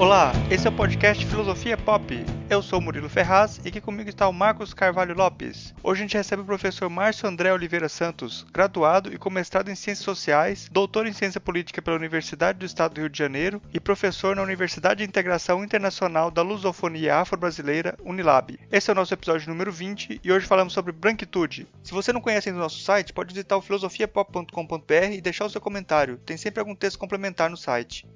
[0.00, 2.24] Olá, esse é o podcast Filosofia Pop.
[2.48, 5.74] Eu sou Murilo Ferraz e aqui comigo está o Marcos Carvalho Lopes.
[5.82, 9.74] Hoje a gente recebe o professor Márcio André Oliveira Santos, graduado e com mestrado em
[9.74, 13.80] Ciências Sociais, doutor em Ciência Política pela Universidade do Estado do Rio de Janeiro e
[13.80, 18.56] professor na Universidade de Integração Internacional da Lusofonia Afro-Brasileira, Unilab.
[18.70, 21.66] Esse é o nosso episódio número 20 e hoje falamos sobre branquitude.
[21.82, 25.50] Se você não conhece ainda o nosso site, pode visitar o filosofiapop.com.br e deixar o
[25.50, 26.18] seu comentário.
[26.18, 28.06] Tem sempre algum texto complementar no site.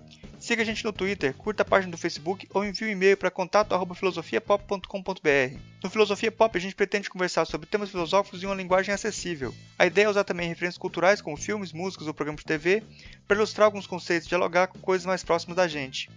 [0.43, 3.31] Siga a gente no Twitter, curta a página do Facebook ou envie um e-mail para
[3.31, 5.57] contato@filosofiapop.com.br.
[5.85, 9.55] No Filosofia Pop a gente pretende conversar sobre temas filosóficos em uma linguagem acessível.
[9.79, 12.83] A ideia é usar também referências culturais como filmes, músicas ou programas de TV
[13.29, 16.11] para ilustrar alguns conceitos e dialogar com coisas mais próximas da gente.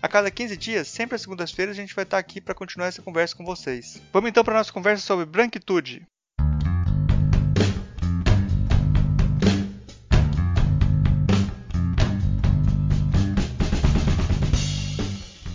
[0.00, 3.02] A cada 15 dias, sempre às segundas-feiras, a gente vai estar aqui para continuar essa
[3.02, 4.00] conversa com vocês.
[4.12, 6.06] Vamos então para a nossa conversa sobre branquitude.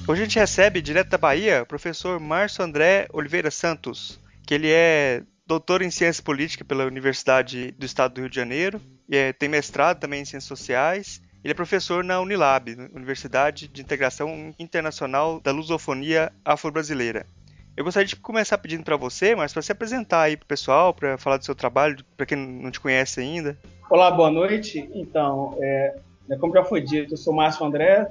[0.08, 4.72] Hoje a gente recebe, direto da Bahia, o professor Márcio André Oliveira Santos, que ele
[4.72, 9.34] é doutor em Ciências Políticas pela Universidade do Estado do Rio de Janeiro, e é,
[9.34, 11.22] tem mestrado também em Ciências Sociais.
[11.44, 17.26] Ele é professor na Unilab, Universidade de Integração Internacional da Lusofonia Afro-Brasileira.
[17.76, 20.94] Eu gostaria de começar pedindo para você, mas para se apresentar aí para o pessoal,
[20.94, 23.60] para falar do seu trabalho, para quem não te conhece ainda.
[23.90, 24.90] Olá, boa noite.
[24.94, 26.00] Então, é,
[26.40, 28.08] como já foi dito, eu sou Márcio André,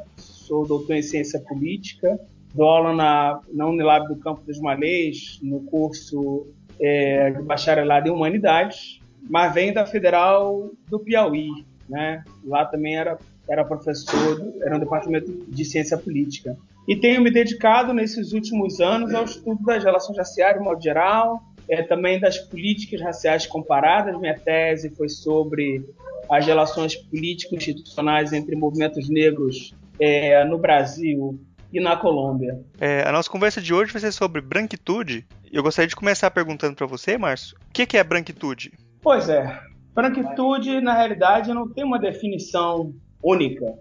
[0.46, 2.18] sou doutor em ciência política,
[2.54, 6.46] dou aula na, na Unilab do Campo dos Malês, no curso
[6.80, 11.50] é, de bacharelado em humanidades, mas venho da Federal do Piauí,
[11.88, 12.22] né?
[12.44, 16.56] Lá também era, era professor, era um departamento de ciência política.
[16.86, 21.42] E tenho me dedicado nesses últimos anos ao estudo das relações raciais de modo geral,
[21.68, 24.18] é, também das políticas raciais comparadas.
[24.20, 25.84] Minha tese foi sobre
[26.30, 31.38] as relações político-institucionais entre movimentos negros é, no Brasil
[31.72, 32.60] e na Colômbia.
[32.80, 35.26] É, a nossa conversa de hoje vai ser sobre branquitude.
[35.52, 38.72] Eu gostaria de começar perguntando para você, Márcio, o que é branquitude?
[39.02, 39.60] Pois é,
[39.94, 43.74] branquitude na realidade não tem uma definição única,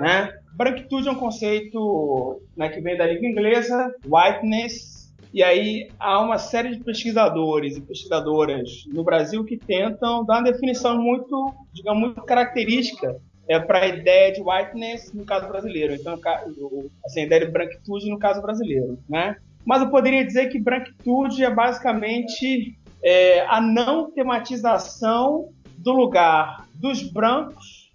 [0.00, 0.32] né?
[0.54, 6.38] Branquitude é um conceito né, que vem da língua inglesa, whiteness, e aí há uma
[6.38, 12.22] série de pesquisadores e pesquisadoras no Brasil que tentam dar uma definição muito, digamos, muito
[12.22, 13.16] característica
[13.48, 15.94] é para a ideia de whiteness no caso brasileiro.
[15.94, 16.18] Então,
[17.04, 19.36] assim, a ideia de branquitude no caso brasileiro, né?
[19.64, 25.48] Mas eu poderia dizer que branquitude é basicamente é, a não tematização
[25.78, 27.92] do lugar dos brancos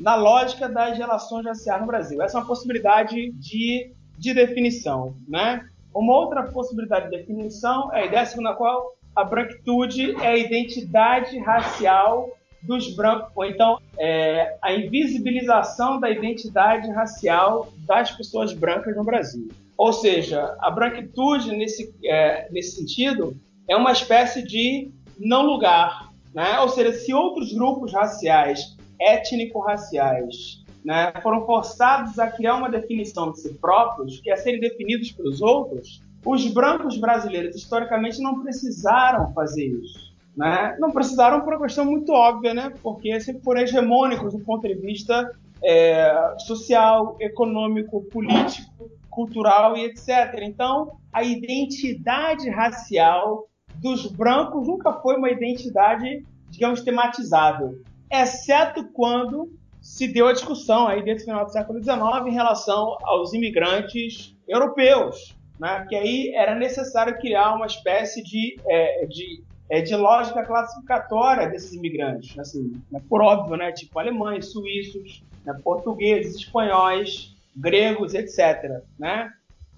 [0.00, 2.22] na lógica das relações raciais no Brasil.
[2.22, 5.68] Essa é uma possibilidade de, de definição, né?
[5.94, 10.36] Uma outra possibilidade de definição é a ideia segundo a qual a branquitude é a
[10.36, 12.30] identidade racial
[12.62, 19.48] dos brancos, ou então é, a invisibilização da identidade racial das pessoas brancas no Brasil.
[19.76, 23.36] Ou seja, a branquitude, nesse, é, nesse sentido,
[23.68, 26.10] é uma espécie de não lugar.
[26.34, 26.58] Né?
[26.60, 33.40] Ou seja, se outros grupos raciais, étnico-raciais, né, foram forçados a criar uma definição de
[33.40, 39.66] si próprios, que é serem definidos pelos outros, os brancos brasileiros, historicamente, não precisaram fazer
[39.66, 40.07] isso.
[40.38, 40.76] Né?
[40.78, 42.72] Não precisaram por uma questão muito óbvia, né?
[42.80, 45.28] porque sempre foram hegemônicos do ponto de vista
[45.60, 50.38] é, social, econômico, político, cultural e etc.
[50.42, 53.48] Então, a identidade racial
[53.80, 61.02] dos brancos nunca foi uma identidade, digamos, tematizável, exceto quando se deu a discussão aí
[61.02, 65.84] desse final do século XIX em relação aos imigrantes europeus, né?
[65.88, 71.72] que aí era necessário criar uma espécie de, é, de é, de lógica classificatória desses
[71.74, 78.82] imigrantes, assim, né, por óbvio, né, tipo alemães, suíços, né, portugueses, espanhóis, gregos, etc.
[78.98, 79.30] Né?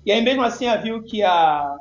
[0.05, 1.77] E aí mesmo assim havia que a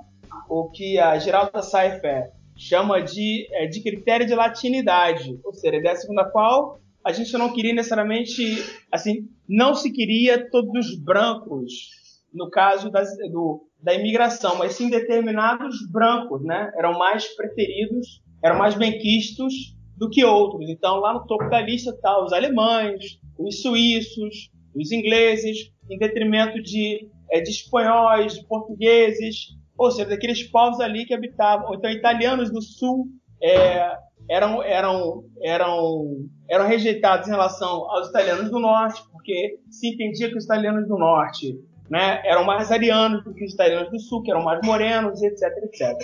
[0.47, 5.95] o que a Geralda Seifer chama de, é, de critério de latinidade, ou seja, ideia
[5.95, 8.43] segundo a qual a gente não queria necessariamente,
[8.91, 11.91] assim, não se queria todos os brancos,
[12.33, 16.71] no caso das, do, da imigração, mas sim determinados brancos, né?
[16.77, 19.53] Eram mais preferidos, eram mais benquistos
[19.97, 20.69] do que outros.
[20.69, 26.61] Então, lá no topo da lista tá os alemães, os suíços, os ingleses, em detrimento
[26.61, 29.47] de, é, de espanhóis, de portugueses,
[29.77, 33.07] ou seja, daqueles povos ali que habitavam, então italianos do sul
[33.41, 33.97] é,
[34.29, 40.37] eram, eram, eram, eram rejeitados em relação aos italianos do norte, porque se entendia que
[40.37, 41.57] os italianos do norte
[41.89, 45.41] né, eram mais arianos do que os italianos do sul, que eram mais morenos, etc,
[45.63, 45.97] etc.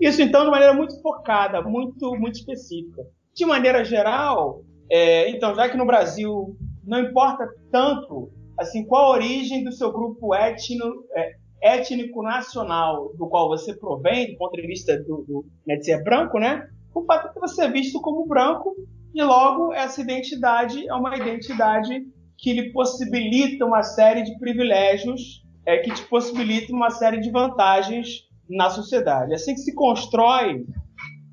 [0.00, 3.02] Isso, então, de maneira muito focada, muito, muito específica.
[3.34, 9.16] De maneira geral, é, então, já que no Brasil não importa tanto assim, qual a
[9.16, 14.66] origem do seu grupo étnico, é, étnico nacional do qual você provém, do ponto de
[14.66, 16.68] vista do, do né, de ser branco, né?
[16.94, 18.74] O fato de você é visto como branco
[19.14, 22.04] e logo essa identidade é uma identidade
[22.38, 28.28] que lhe possibilita uma série de privilégios, é, que te possibilita uma série de vantagens
[28.48, 29.32] na sociedade.
[29.32, 30.64] É assim que se constrói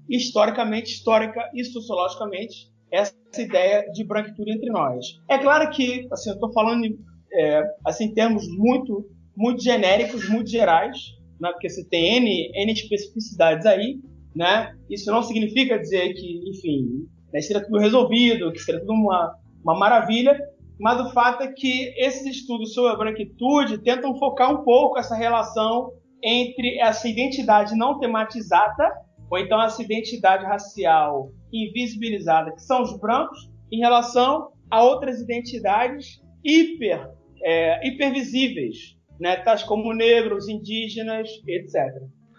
[0.10, 5.06] historicamente, histórica e sociologicamente essa ideia de branquitude entre nós.
[5.30, 6.86] É claro que, assim, eu estou falando
[7.34, 9.06] é, assim, em termos muito,
[9.36, 10.98] muito genéricos, muito gerais,
[11.40, 14.00] né, porque você tem N, N especificidades aí,
[14.36, 14.74] né?
[14.90, 19.78] Isso não significa dizer que, enfim, né, seria tudo resolvido, que seria tudo uma, uma
[19.78, 20.40] maravilha,
[20.80, 25.16] mas o fato é que esses estudos sobre a branquitude tentam focar um pouco essa
[25.16, 25.92] relação
[26.24, 28.92] entre essa identidade não tematizada,
[29.30, 36.22] ou então essa identidade racial invisibilizada, que são os brancos, em relação a outras identidades
[36.44, 37.10] hiper,
[37.44, 41.76] é, hipervisíveis, né, tais como negros, indígenas, etc.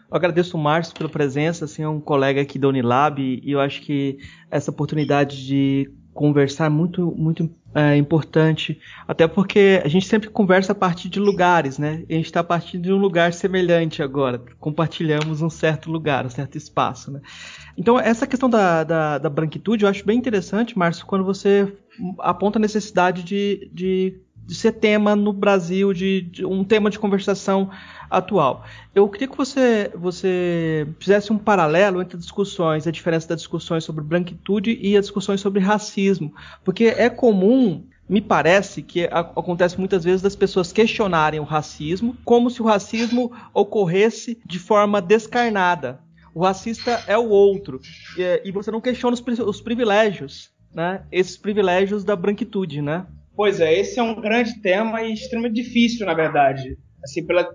[0.09, 3.61] Eu agradeço o Márcio pela presença, assim, é um colega aqui da Unilab, e eu
[3.61, 4.19] acho que
[4.50, 10.73] essa oportunidade de conversar é muito, muito é, importante, até porque a gente sempre conversa
[10.73, 12.02] a partir de lugares, né?
[12.08, 16.31] A gente está a partir de um lugar semelhante agora, compartilhamos um certo lugar, um
[16.31, 17.20] certo espaço, né?
[17.76, 21.70] Então, essa questão da, da, da branquitude eu acho bem interessante, Márcio, quando você
[22.20, 26.99] aponta a necessidade de, de de ser tema no Brasil, de, de, um tema de
[26.99, 27.71] conversação
[28.09, 28.65] atual.
[28.95, 34.05] Eu queria que você, você fizesse um paralelo entre discussões, a diferença das discussões sobre
[34.05, 36.33] branquitude e as discussões sobre racismo,
[36.65, 42.49] porque é comum me parece que acontece muitas vezes das pessoas questionarem o racismo como
[42.51, 46.01] se o racismo ocorresse de forma descarnada.
[46.33, 47.81] O racista é o outro.
[48.45, 51.03] E, você não questiona os, os privilégios, né?
[51.11, 53.07] Esses privilégios da branquitude, né?
[53.37, 56.79] Pois é, esse é um grande tema e extremamente difícil, na verdade.
[57.05, 57.47] Assim, pela,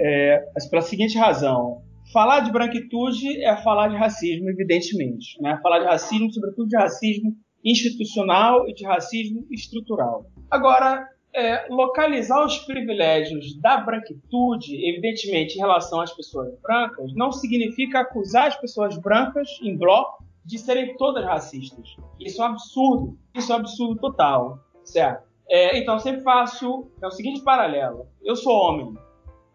[0.00, 1.82] é, assim, pela seguinte razão.
[2.12, 5.40] Falar de branquitude é falar de racismo, evidentemente.
[5.42, 5.58] Né?
[5.62, 10.24] Falar de racismo, sobretudo de racismo institucional e de racismo estrutural.
[10.50, 18.00] Agora, é, localizar os privilégios da branquitude, evidentemente, em relação às pessoas brancas, não significa
[18.00, 21.96] acusar as pessoas brancas, em bloco, de serem todas racistas.
[22.18, 23.18] Isso é um absurdo.
[23.34, 24.58] Isso é um absurdo total.
[24.88, 25.28] Certo.
[25.48, 28.06] É, então, eu sempre faço é o seguinte paralelo.
[28.22, 28.94] Eu sou homem,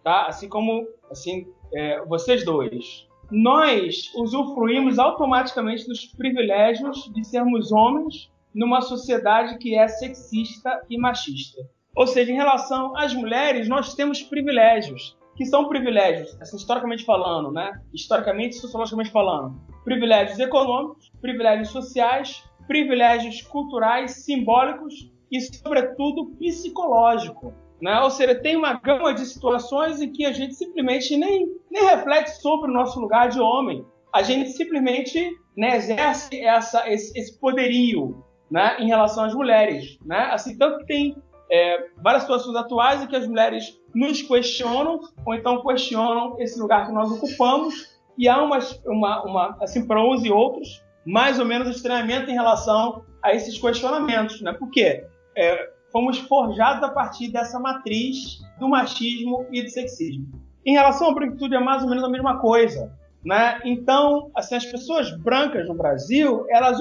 [0.04, 0.26] tá?
[0.28, 3.08] Assim como assim, é, vocês dois.
[3.32, 11.62] Nós usufruímos automaticamente dos privilégios de sermos homens numa sociedade que é sexista e machista.
[11.96, 17.52] Ou seja, em relação às mulheres, nós temos privilégios, que são privilégios, assim, historicamente falando,
[17.52, 17.80] né?
[17.94, 19.60] Historicamente sociologicamente falando.
[19.84, 27.54] Privilégios econômicos, privilégios sociais, privilégios culturais, simbólicos e, sobretudo, psicológico.
[27.82, 28.00] Né?
[28.00, 32.30] Ou seja, tem uma gama de situações em que a gente simplesmente nem, nem reflete
[32.40, 33.84] sobre o nosso lugar de homem.
[34.14, 39.98] A gente simplesmente né, exerce essa, esse, esse poderio né, em relação às mulheres.
[40.06, 40.30] Né?
[40.32, 41.18] Assim, tanto que tem
[41.52, 46.86] é, várias situações atuais em que as mulheres nos questionam, ou então questionam esse lugar
[46.86, 51.46] que nós ocupamos, e há uma, uma, uma assim, para uns e outros, mais ou
[51.46, 54.42] menos estranhamento em relação a esses questionamentos.
[54.42, 54.54] Né?
[54.54, 55.06] Por quê?
[55.36, 60.26] É, fomos forjados a partir dessa matriz do machismo e do sexismo.
[60.66, 62.92] Em relação à branquitude, é mais ou menos a mesma coisa.
[63.24, 63.60] Né?
[63.64, 66.78] Então, assim, as pessoas brancas no Brasil, elas,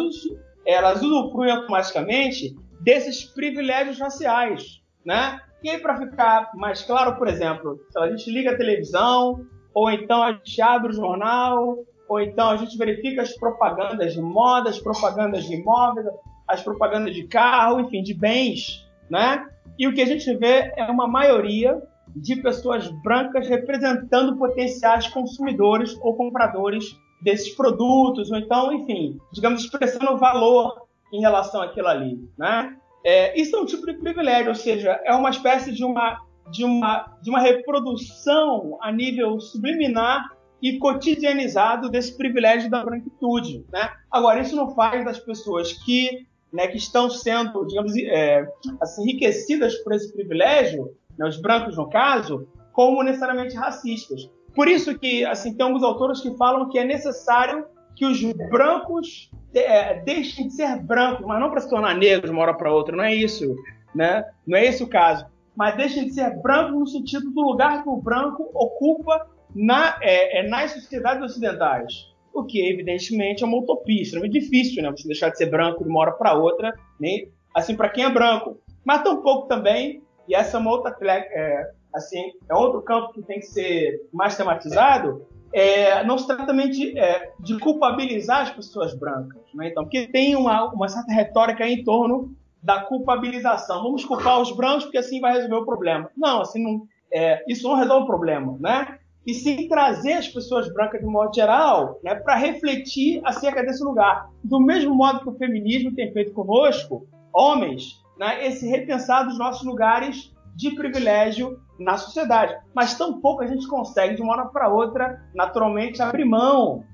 [0.67, 4.83] elas usufruem automaticamente desses privilégios raciais.
[5.05, 5.41] Né?
[5.63, 9.45] E aí, para ficar mais claro, por exemplo, a gente liga a televisão,
[9.75, 11.79] ou então a gente abre o jornal,
[12.09, 16.07] ou então a gente verifica as propagandas de moda, as propagandas de imóveis,
[16.53, 19.47] as propagandas de carro, enfim, de bens, né?
[19.79, 21.81] E o que a gente vê é uma maioria
[22.15, 30.19] de pessoas brancas representando potenciais consumidores ou compradores desses produtos, ou então, enfim, digamos, expressando
[30.19, 32.77] valor em relação àquilo ali, né?
[33.05, 36.65] É, isso é um tipo de privilégio, ou seja, é uma espécie de uma, de
[36.65, 40.29] uma, de uma reprodução a nível subliminar
[40.61, 43.91] e cotidianizado desse privilégio da branquitude, né?
[44.11, 48.47] Agora, isso não faz das pessoas que né, que estão sendo, digamos, é,
[48.81, 54.31] assim, enriquecidas por esse privilégio, né, os brancos no caso, como necessariamente racistas.
[54.55, 57.65] Por isso que assim tem alguns autores que falam que é necessário
[57.97, 62.31] que os brancos é, deixem de ser brancos, mas não para se tornar negros de
[62.31, 63.55] uma hora para outra, não é isso,
[63.95, 64.25] né?
[64.47, 65.27] Não é esse o caso.
[65.57, 70.41] Mas deixem de ser brancos no sentido do lugar que o branco ocupa na, é,
[70.41, 74.91] é nas sociedades ocidentais o que evidentemente é uma utopia, extremamente difícil, né?
[74.91, 78.11] Você deixar de ser branco de uma hora para outra, nem assim para quem é
[78.11, 78.59] branco.
[78.85, 83.41] Mas tampouco também e essa é uma outra é, assim é outro campo que tem
[83.41, 85.27] que ser mais tematizado.
[85.53, 89.69] É, não se trata também de, é, de culpabilizar as pessoas brancas, né?
[89.69, 93.83] Então, porque tem uma, uma certa retórica em torno da culpabilização.
[93.83, 96.11] Vamos culpar os brancos porque assim vai resolver o problema.
[96.17, 98.99] Não, assim não, é, isso não resolve o problema, né?
[99.27, 104.29] E sim trazer as pessoas brancas de modo geral, né, para refletir acerca desse lugar.
[104.43, 109.65] Do mesmo modo que o feminismo tem feito conosco, homens, né, esse repensar dos nossos
[109.65, 112.57] lugares de privilégio na sociedade.
[112.75, 116.85] Mas tampouco a gente consegue, de uma hora para outra, naturalmente abrir mão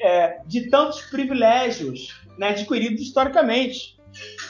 [0.00, 3.96] é, de tantos privilégios né, adquiridos historicamente.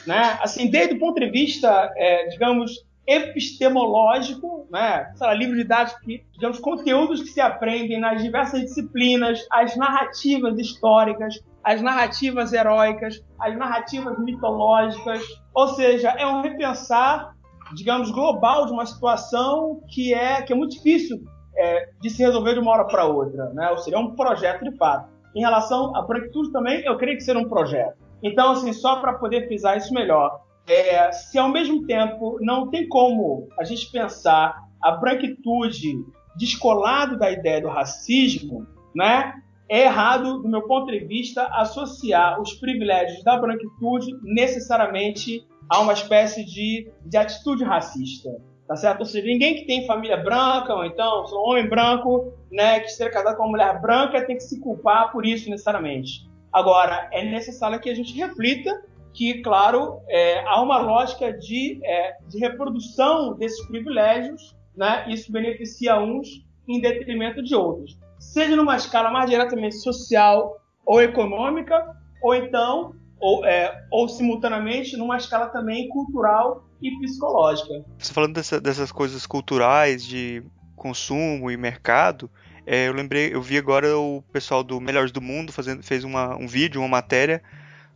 [0.07, 0.39] Né?
[0.43, 5.11] Assim, desde o ponto de vista, é, digamos, epistemológico, né?
[5.17, 11.43] Sei livro didático que, digamos, conteúdos que se aprendem nas diversas disciplinas, as narrativas históricas,
[11.65, 15.23] as narrativas heróicas, as narrativas mitológicas.
[15.55, 17.35] Ou seja, é um repensar,
[17.75, 21.19] digamos, global de uma situação que é, que é muito difícil
[21.57, 23.71] é, de se resolver de uma hora para outra, né?
[23.71, 25.09] Ou seja, é um projeto de fato.
[25.35, 27.97] Em relação à branquitude também, eu creio que seja um projeto.
[28.23, 32.87] Então, assim, só para poder pisar isso melhor, é, se ao mesmo tempo não tem
[32.89, 36.05] como a gente pensar a branquitude
[36.37, 39.35] descolado da ideia do racismo, né?
[39.69, 45.93] É errado, do meu ponto de vista, associar os privilégios da branquitude necessariamente a uma
[45.93, 48.31] espécie de, de atitude racista.
[48.67, 49.01] Tá certo?
[49.01, 53.11] Ou seja, ninguém que tem família branca, ou então um homem branco, né, que esteja
[53.11, 56.29] casado com uma mulher branca, tem que se culpar por isso necessariamente.
[56.53, 62.17] Agora, é necessário que a gente reflita que, claro, é, há uma lógica de, é,
[62.29, 65.05] de reprodução desses privilégios, né?
[65.09, 71.97] isso beneficia uns em detrimento de outros, seja numa escala mais diretamente social ou econômica,
[72.23, 77.85] ou então, ou, é, ou simultaneamente, numa escala também cultural e psicológica.
[77.99, 80.43] Você falando dessa, dessas coisas culturais, de
[80.77, 82.31] consumo e mercado,
[82.65, 86.37] é, eu lembrei, eu vi agora o pessoal do Melhores do Mundo fazendo, fez uma,
[86.37, 87.43] um vídeo, uma matéria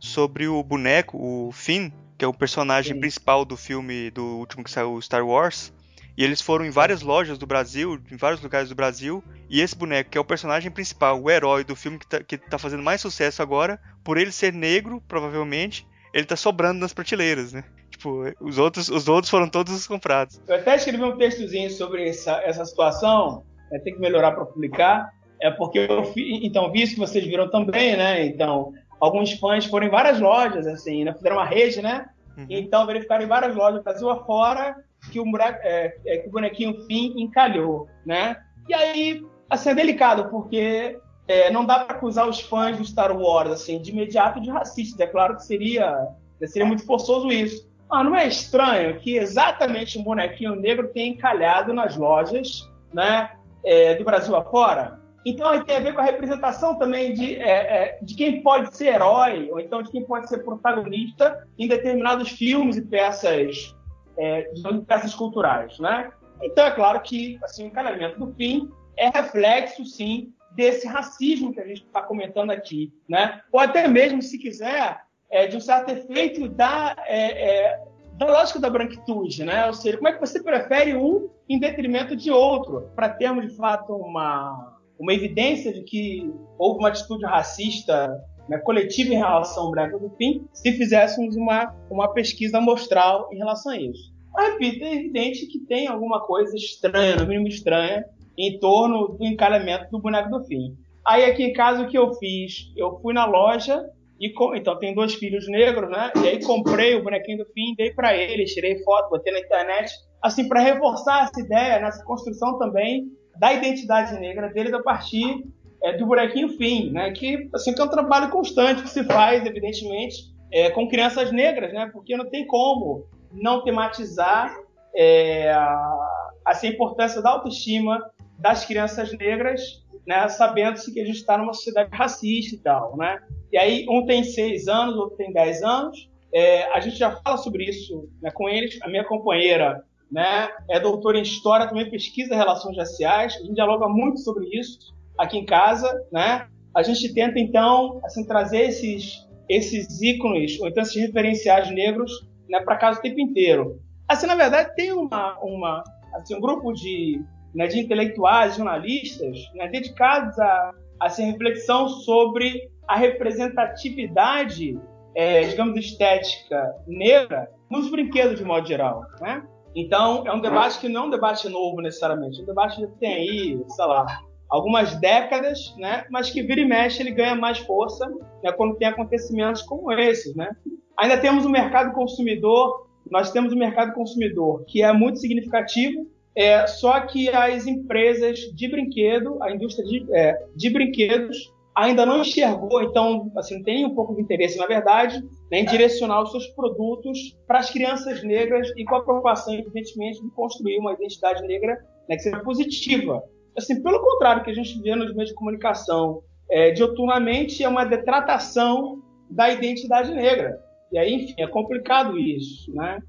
[0.03, 2.99] sobre o boneco, o Finn, que é o personagem Sim.
[2.99, 5.73] principal do filme do último que saiu, Star Wars.
[6.17, 9.23] E eles foram em várias lojas do Brasil, em vários lugares do Brasil.
[9.49, 12.37] E esse boneco, que é o personagem principal, o herói do filme que tá, que
[12.37, 17.53] tá fazendo mais sucesso agora, por ele ser negro, provavelmente, ele tá sobrando nas prateleiras,
[17.53, 17.63] né?
[17.89, 20.39] Tipo, os outros, os outros foram todos comprados.
[20.47, 23.79] Eu até escrevi um textozinho sobre essa, essa situação, né?
[23.79, 25.09] tem que melhorar para publicar.
[25.41, 28.25] É porque eu fi, então, vi isso que vocês viram também, né?
[28.25, 31.13] Então, alguns fãs foram em várias lojas, assim, né?
[31.13, 32.05] Fizeram uma rede, né?
[32.37, 32.45] Uhum.
[32.49, 34.77] Então verificaram em várias lojas, Brasil afora,
[35.11, 38.37] que o, é, é, que o bonequinho Fim encalhou, né?
[38.67, 43.15] E aí, assim, é delicado, porque é, não dá para acusar os fãs do Star
[43.15, 44.99] Wars, assim, de imediato de racistas.
[45.01, 46.07] É claro que seria,
[46.45, 47.69] seria muito forçoso isso.
[47.89, 53.31] Mas não é estranho que exatamente um bonequinho negro tenha encalhado nas lojas, né?
[53.65, 55.02] É, do Brasil afora?
[55.25, 58.87] Então, tem a ver com a representação também de, é, é, de quem pode ser
[58.87, 63.75] herói, ou então de quem pode ser protagonista em determinados filmes e peças,
[64.17, 64.51] é,
[64.85, 66.11] peças culturais, né?
[66.41, 71.59] Então, é claro que assim, o encaminhamento do fim é reflexo, sim, desse racismo que
[71.59, 73.41] a gente está comentando aqui, né?
[73.51, 75.01] Ou até mesmo, se quiser,
[75.31, 77.83] é, de um certo efeito da, é, é,
[78.17, 79.65] da lógica da branquitude, né?
[79.67, 83.57] Ou seja, como é que você prefere um em detrimento de outro, para termos, de
[83.57, 84.72] fato, uma
[85.03, 88.09] uma evidência de que houve uma atitude racista
[88.47, 93.37] né, coletiva em relação ao Branco do Fim, se fizéssemos uma, uma pesquisa amostral em
[93.37, 94.13] relação a isso.
[94.33, 98.05] Mas, repito, é evidente que tem alguma coisa estranha, no mínimo estranha,
[98.37, 100.73] em torno do encalhamento do boneco do fim.
[101.05, 102.71] Aí aqui em casa o que eu fiz?
[102.77, 103.85] Eu fui na loja
[104.21, 106.13] e então tem dois filhos negros, né?
[106.15, 109.91] E aí comprei o bonequinho do fim, dei para eles, tirei foto, botei na internet,
[110.21, 115.43] assim para reforçar essa ideia, nessa construção também da identidade negra deles a partir
[115.83, 117.11] é, do bonequinho fim, né?
[117.11, 121.73] Que assim que é um trabalho constante que se faz, evidentemente, é, com crianças negras,
[121.73, 121.89] né?
[121.91, 124.55] Porque não tem como não tematizar
[124.95, 125.99] é, a,
[126.45, 127.99] assim, a importância da autoestima
[128.39, 130.27] das crianças negras, né?
[130.29, 133.19] Sabendo-se que a gente está numa sociedade racista e tal, né?
[133.51, 136.09] E aí um tem seis anos, outro tem dez anos.
[136.33, 138.79] É, a gente já fala sobre isso né, com eles.
[138.81, 139.83] A minha companheira
[140.13, 140.47] né?
[140.69, 143.35] É doutor em história, também pesquisa relações raciais.
[143.35, 146.47] A gente dialoga muito sobre isso aqui em casa, né?
[146.75, 152.11] A gente tenta então assim trazer esses esses ícones ou então esses referenciais negros,
[152.47, 153.81] né, para casa o tempo inteiro.
[154.07, 157.19] Assim, na verdade, tem uma uma assim, um grupo de
[157.53, 164.79] né, de intelectuais, jornalistas, né, dedicados a, a essa reflexão sobre a representatividade,
[165.15, 169.43] é, digamos, estética negra nos brinquedos de modo geral, né?
[169.75, 172.87] Então, é um debate que não é um debate novo necessariamente, é um debate que
[172.99, 174.05] tem aí, sei lá,
[174.49, 176.05] algumas décadas, né?
[176.11, 178.07] Mas que vira e mexe ele ganha mais força
[178.43, 180.51] né, quando tem acontecimentos como esses, né?
[180.97, 186.65] Ainda temos o mercado consumidor, nós temos o mercado consumidor que é muito significativo, é,
[186.65, 192.81] só que as empresas de brinquedo, a indústria de, é, de brinquedos ainda não enxergou,
[192.83, 197.37] então, assim, tem um pouco de interesse, na verdade, né, em direcionar os seus produtos
[197.47, 201.77] para as crianças negras e com a preocupação, evidentemente, de construir uma identidade negra
[202.07, 203.23] né, que seja positiva
[203.57, 207.85] assim, pelo contrário, que a gente vê nos meios de comunicação é, dioturnamente é uma
[207.85, 210.59] detratação da identidade negra.
[210.91, 212.99] E aí, enfim, é complicado isso, né?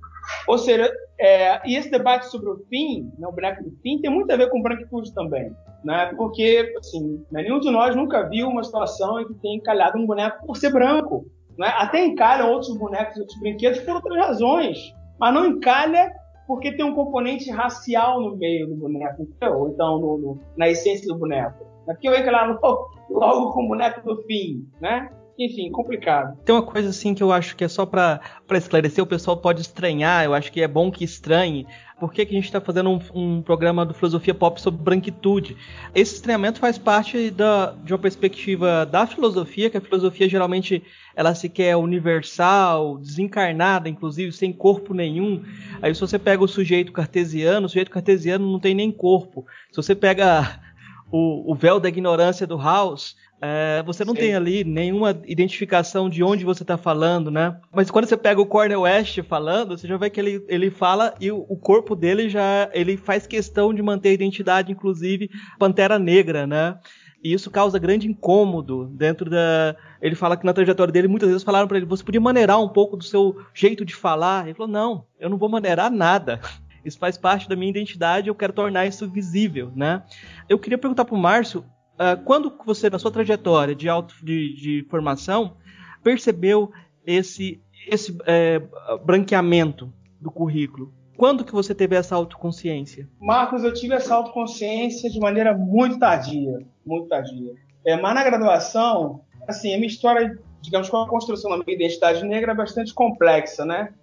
[0.46, 4.10] Ou seja, é, e esse debate sobre o fim, né, o boneco do fim, tem
[4.10, 6.12] muito a ver com branquitude também, né?
[6.16, 10.06] Porque, assim, né, nenhum de nós nunca viu uma situação em que tem encalhado um
[10.06, 11.26] boneco por ser branco,
[11.58, 11.68] né?
[11.76, 14.78] Até encalham outros bonecos, outros brinquedos por outras razões,
[15.18, 16.10] mas não encalha
[16.46, 21.06] porque tem um componente racial no meio do boneco, ou então no, no, na essência
[21.06, 21.64] do boneco.
[21.88, 25.08] É porque eu logo, logo com o boneco do fim, né?
[25.38, 26.38] Enfim, complicado.
[26.44, 28.20] Tem uma coisa assim que eu acho que é só para
[28.52, 31.66] esclarecer, o pessoal pode estranhar, eu acho que é bom que estranhe.
[31.98, 35.56] Por que, que a gente está fazendo um, um, programa do Filosofia Pop sobre branquitude?
[35.94, 40.82] Esse estranhamento faz parte da, de uma perspectiva da filosofia, que a filosofia geralmente
[41.16, 45.42] ela se quer universal, desencarnada, inclusive sem corpo nenhum.
[45.80, 49.46] Aí se você pega o sujeito cartesiano, o sujeito cartesiano não tem nem corpo.
[49.70, 50.60] Se você pega
[51.10, 54.20] o, o véu da ignorância do House, é, você não Sim.
[54.20, 57.60] tem ali nenhuma identificação de onde você está falando, né?
[57.70, 61.14] Mas quando você pega o Cornel West falando, você já vê que ele, ele fala
[61.20, 65.98] e o, o, corpo dele já ele faz questão de manter a identidade, inclusive Pantera
[65.98, 66.78] Negra, né?
[67.22, 69.76] E isso causa grande incômodo dentro da.
[70.00, 72.68] Ele fala que na trajetória dele muitas vezes falaram para ele: você podia maneirar um
[72.70, 74.46] pouco do seu jeito de falar?
[74.46, 76.40] Ele falou: não, eu não vou maneirar nada.
[76.82, 80.02] Isso faz parte da minha identidade, eu quero tornar isso visível, né?
[80.48, 84.54] Eu queria perguntar para o Márcio Uh, quando você, na sua trajetória de, auto, de,
[84.54, 85.56] de formação,
[86.02, 86.72] percebeu
[87.06, 88.60] esse, esse é,
[89.04, 90.92] branqueamento do currículo?
[91.16, 93.08] Quando que você teve essa autoconsciência?
[93.20, 97.54] Marcos, eu tive essa autoconsciência de maneira muito tardia, muito tardia.
[97.84, 102.24] É, mas na graduação, assim, a minha história, digamos, com a construção da minha identidade
[102.24, 103.94] negra é bastante complexa, né?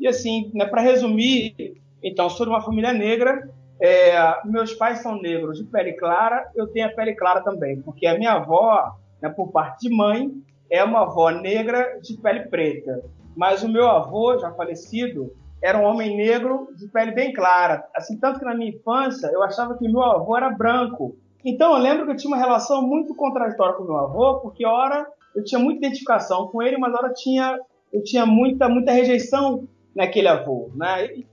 [0.00, 4.12] E assim, né, para resumir, então, sou de uma família negra, é,
[4.44, 8.18] meus pais são negros de pele clara, eu tenho a pele clara também, porque a
[8.18, 10.32] minha avó, né, por parte de mãe,
[10.70, 13.02] é uma avó negra de pele preta.
[13.36, 17.84] Mas o meu avô, já falecido, era um homem negro de pele bem clara.
[17.94, 21.16] Assim, tanto que na minha infância eu achava que meu avô era branco.
[21.44, 25.06] Então eu lembro que eu tinha uma relação muito contraditória com meu avô, porque ora
[25.34, 27.58] eu tinha muita identificação com ele, mas ora tinha
[27.92, 31.06] eu tinha muita muita rejeição naquele avô, né?
[31.06, 31.26] E,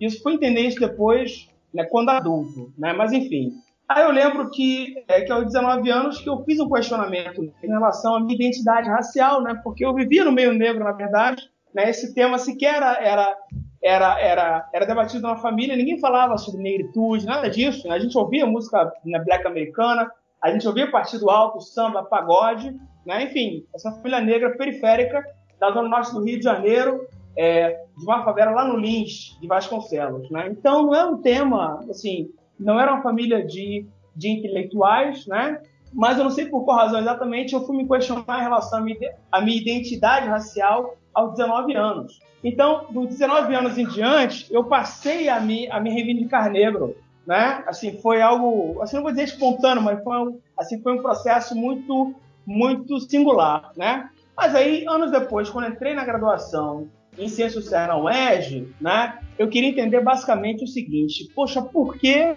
[0.00, 2.92] isso fui entender isso depois né, quando adulto, né?
[2.92, 3.52] Mas enfim.
[3.88, 7.68] Aí eu lembro que, é, que aos 19 anos que eu fiz um questionamento em
[7.68, 9.58] relação à minha identidade racial, né?
[9.64, 11.88] Porque eu vivia no meio negro, na verdade, né?
[11.88, 13.36] Esse tema sequer era, era
[13.82, 17.86] era, era, era debatido na família, ninguém falava sobre negritude, nada disso.
[17.88, 17.94] Né?
[17.94, 20.10] A gente ouvia música né, black americana,
[20.42, 22.74] a gente ouvia partido alto, samba, pagode,
[23.06, 23.24] né?
[23.24, 25.24] enfim, essa família negra periférica
[25.58, 27.06] da zona norte do Rio de Janeiro,
[27.38, 30.28] é, de uma favela lá no Lins, de Vasconcelos.
[30.28, 30.48] Né?
[30.50, 35.62] Então não é um tema, assim, não era uma família de, de intelectuais, né?
[35.94, 38.82] mas eu não sei por qual razão exatamente eu fui me questionar em relação à
[38.82, 38.98] minha,
[39.40, 42.20] minha identidade racial aos 19 anos.
[42.42, 46.96] Então, dos 19 anos em diante, eu passei a me, a me reivindicar negro,
[47.26, 47.64] né?
[47.66, 51.56] Assim, foi algo, assim, não vou dizer espontâneo, mas foi um, assim, foi um processo
[51.56, 52.14] muito,
[52.46, 54.08] muito singular, né?
[54.36, 59.48] Mas aí, anos depois, quando entrei na graduação em Ciências Sociais na UERJ, né, eu
[59.48, 62.34] queria entender basicamente o seguinte: poxa, por que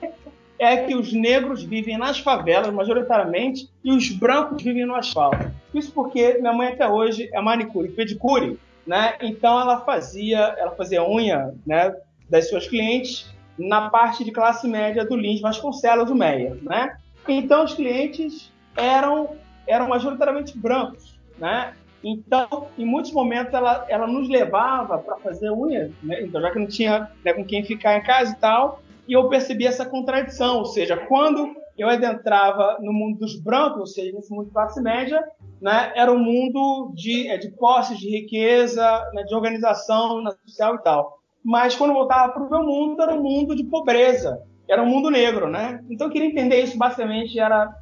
[0.60, 5.52] é que os negros vivem nas favelas, majoritariamente, e os brancos vivem no asfalto?
[5.74, 9.16] Isso porque minha mãe até hoje é manicure pedicure, né?
[9.22, 11.96] Então ela fazia, ela fazia unha, né,
[12.30, 16.96] das suas clientes na parte de classe média do Lins Vasconcelos, do Meia, né?
[17.28, 19.36] Então os clientes eram
[19.68, 21.74] eram majoritariamente brancos, né?
[22.04, 26.24] Então, em muitos momentos, ela, ela nos levava para fazer unha, né?
[26.24, 29.30] então, já que não tinha né, com quem ficar em casa e tal, e eu
[29.30, 34.32] percebi essa contradição, ou seja, quando eu adentrava no mundo dos brancos, ou seja, nesse
[34.32, 35.24] mundo de classe média,
[35.62, 38.84] né, era um mundo de, é, de posses, de riqueza,
[39.14, 41.20] né, de organização social e tal.
[41.44, 45.10] Mas quando voltava para o meu mundo, era um mundo de pobreza, era um mundo
[45.10, 45.84] negro, né?
[45.90, 47.74] Então eu queria entender isso, basicamente, era,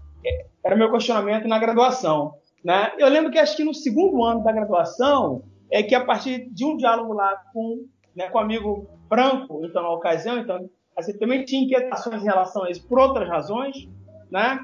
[0.63, 2.38] era meu questionamento na graduação.
[2.63, 2.91] Né?
[2.98, 6.65] Eu lembro que acho que no segundo ano da graduação é que a partir de
[6.65, 11.45] um diálogo lá com né, com um amigo branco, então, na ocasião, então, assim, também
[11.45, 13.88] tinha inquietações em relação a isso por outras razões,
[14.30, 14.60] né?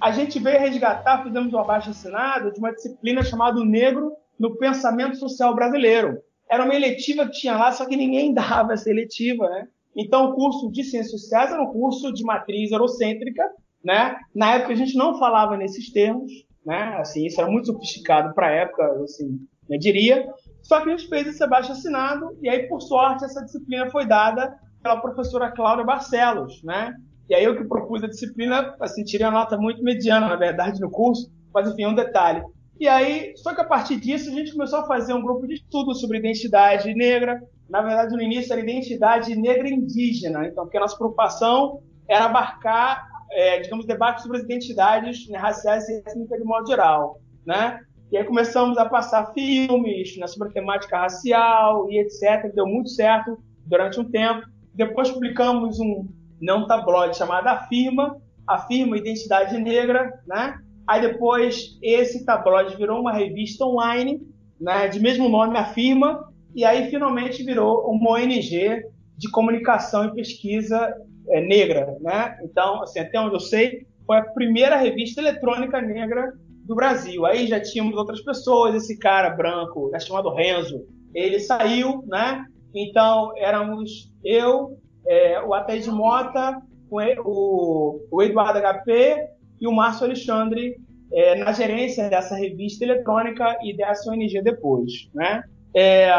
[0.00, 5.16] A gente veio resgatar, fizemos um abaixo assinado de uma disciplina chamada Negro no Pensamento
[5.16, 6.22] Social Brasileiro.
[6.48, 9.66] Era uma eletiva que tinha lá, só que ninguém dava essa eletiva, né?
[9.96, 13.42] Então, o curso de Ciências Sociais era um curso de matriz eurocêntrica,
[13.82, 14.16] né?
[14.34, 16.30] Na época, a gente não falava nesses termos,
[16.68, 16.98] né?
[16.98, 20.28] Assim, isso era muito sofisticado para a época, assim, eu diria.
[20.62, 24.06] Só que a gente fez esse abaixo assinado, e aí, por sorte, essa disciplina foi
[24.06, 26.94] dada pela professora Cláudia Barcelos, né?
[27.26, 30.78] E aí eu que propus a disciplina, assim, tirei a nota muito mediana, na verdade,
[30.78, 32.42] no curso, mas enfim, é um detalhe.
[32.78, 35.54] E aí, só que a partir disso, a gente começou a fazer um grupo de
[35.54, 37.42] estudo sobre identidade negra.
[37.68, 43.07] Na verdade, no início era identidade negra indígena, então, porque a nossa preocupação era abarcar,
[43.32, 47.80] é, digamos, debates sobre as identidades né, raciais e étnicas de modo geral, né?
[48.10, 52.52] E aí começamos a passar filmes né, sobre a temática racial e etc.
[52.54, 54.46] Deu muito certo durante um tempo.
[54.74, 56.08] Depois publicamos um
[56.40, 60.58] não tabloide chamado Afirma, Afirma Identidade Negra, né?
[60.86, 64.22] Aí depois esse tabloide virou uma revista online,
[64.58, 68.82] né, de mesmo nome Afirma, e aí finalmente virou uma ONG
[69.16, 70.94] de comunicação e pesquisa
[71.30, 72.38] é, negra, né?
[72.42, 76.32] Então, assim, até onde eu sei, foi a primeira revista eletrônica negra
[76.64, 77.24] do Brasil.
[77.24, 82.44] Aí já tínhamos outras pessoas, esse cara branco, né, chamado Renzo, ele saiu, né?
[82.74, 86.60] Então éramos eu, é, o Ataíde Mota,
[86.90, 89.26] o, o Eduardo HP
[89.60, 90.76] e o Márcio Alexandre
[91.12, 95.42] é, na gerência dessa revista eletrônica e dessa ONG depois, né?
[95.74, 96.10] É,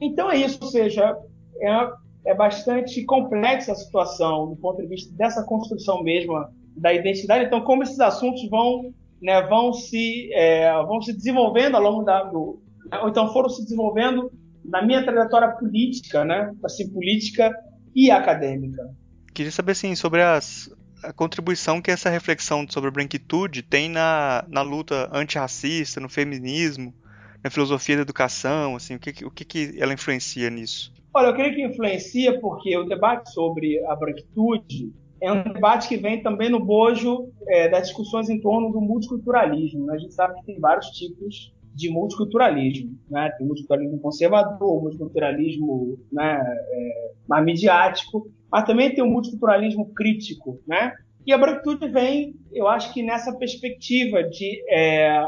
[0.00, 1.16] então é isso, ou seja,
[1.60, 1.88] é,
[2.24, 6.34] é bastante complexa a situação do ponto de vista dessa construção mesmo
[6.76, 7.44] da identidade.
[7.44, 12.24] Então, como esses assuntos vão, né, vão se é, vão se desenvolvendo ao longo da
[12.24, 12.62] do,
[13.02, 14.30] ou então foram se desenvolvendo
[14.64, 17.52] na minha trajetória política, né, assim política
[17.94, 18.88] e acadêmica.
[19.34, 20.70] Queria saber assim sobre as,
[21.02, 26.94] a contribuição que essa reflexão sobre a branquitude tem na, na luta antirracista, no feminismo,
[27.42, 30.92] na filosofia da educação, assim, o que, o que, que ela influencia nisso?
[31.14, 35.96] Olha, eu creio que influencia porque o debate sobre a branquitude é um debate que
[35.96, 39.86] vem também no bojo é, das discussões em torno do multiculturalismo.
[39.86, 39.94] Né?
[39.94, 42.98] A gente sabe que tem vários tipos de multiculturalismo.
[43.08, 43.30] Né?
[43.38, 50.60] Tem multiculturalismo conservador, multiculturalismo né, é, mais midiático, mas também tem o multiculturalismo crítico.
[50.66, 50.92] Né?
[51.24, 55.24] E a branquitude vem, eu acho que nessa perspectiva de, é,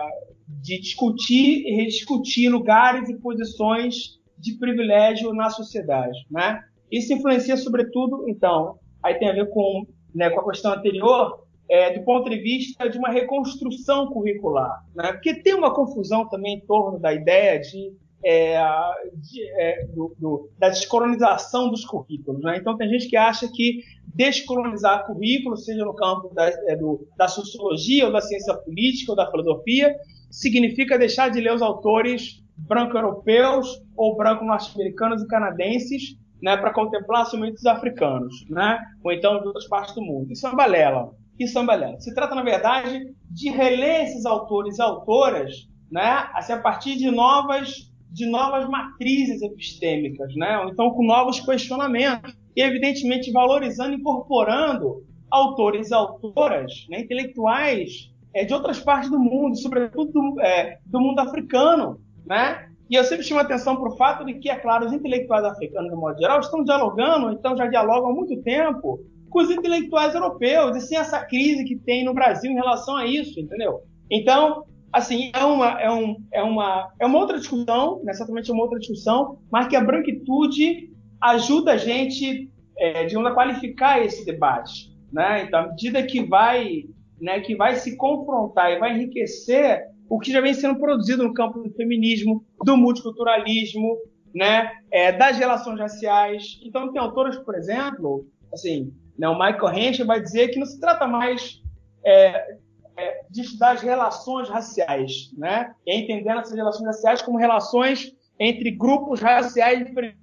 [0.47, 6.19] de discutir e rediscutir lugares e posições de privilégio na sociedade.
[6.31, 6.63] Né?
[6.91, 11.99] Isso influencia, sobretudo, então, aí tem a ver com, né, com a questão anterior, é,
[11.99, 14.85] do ponto de vista de uma reconstrução curricular.
[14.95, 15.13] Né?
[15.13, 18.63] Porque tem uma confusão também em torno da ideia de, é,
[19.15, 22.43] de é, do, do, da descolonização dos currículos.
[22.43, 22.59] Né?
[22.59, 23.83] Então, tem gente que acha que
[24.15, 29.17] descolonizar currículo, seja no campo da, é, do, da sociologia, ou da ciência política, ou
[29.17, 29.97] da filosofia,
[30.31, 37.57] significa deixar de ler os autores branco-europeus ou branco-norte-americanos e canadenses né, para contemplar somente
[37.57, 38.79] os africanos, né?
[39.03, 40.33] ou então de outras partes do mundo.
[40.33, 41.99] Isso é uma balela e Sambalhão.
[42.01, 47.11] Se trata, na verdade, de reler esses autores e autoras né, assim, a partir de
[47.11, 55.05] novas, de novas matrizes epistêmicas, né, ou então com novos questionamentos, e evidentemente valorizando, incorporando
[55.31, 61.01] autores e autoras né, intelectuais é, de outras partes do mundo, sobretudo do, é, do
[61.01, 62.01] mundo africano.
[62.27, 62.69] Né?
[62.91, 65.91] E eu sempre chamo atenção para o fato de que, é claro, os intelectuais africanos,
[65.91, 70.77] de modo geral, estão dialogando, então já dialogam há muito tempo com os intelectuais europeus,
[70.77, 73.81] e sem essa crise que tem no Brasil em relação a isso, entendeu?
[74.09, 78.55] Então, assim, é uma, é um, é uma, é uma outra discussão, né, certamente é
[78.55, 80.89] uma outra discussão, mas que a branquitude
[81.21, 85.45] ajuda a gente, é, digamos, a qualificar esse debate, né?
[85.45, 86.85] Então, à medida que vai,
[87.21, 91.33] né, que vai se confrontar e vai enriquecer o que já vem sendo produzido no
[91.33, 93.97] campo do feminismo, do multiculturalismo,
[94.35, 96.61] né, é, das relações raciais.
[96.63, 99.29] Então, tem autores, por exemplo, assim, né?
[99.29, 101.61] O Michael Henschel vai dizer que não se trata mais
[102.05, 102.57] é,
[102.97, 105.75] é, de estudar as relações raciais, né?
[105.87, 110.19] e entendendo essas relações raciais como relações entre grupos raciais diferentes.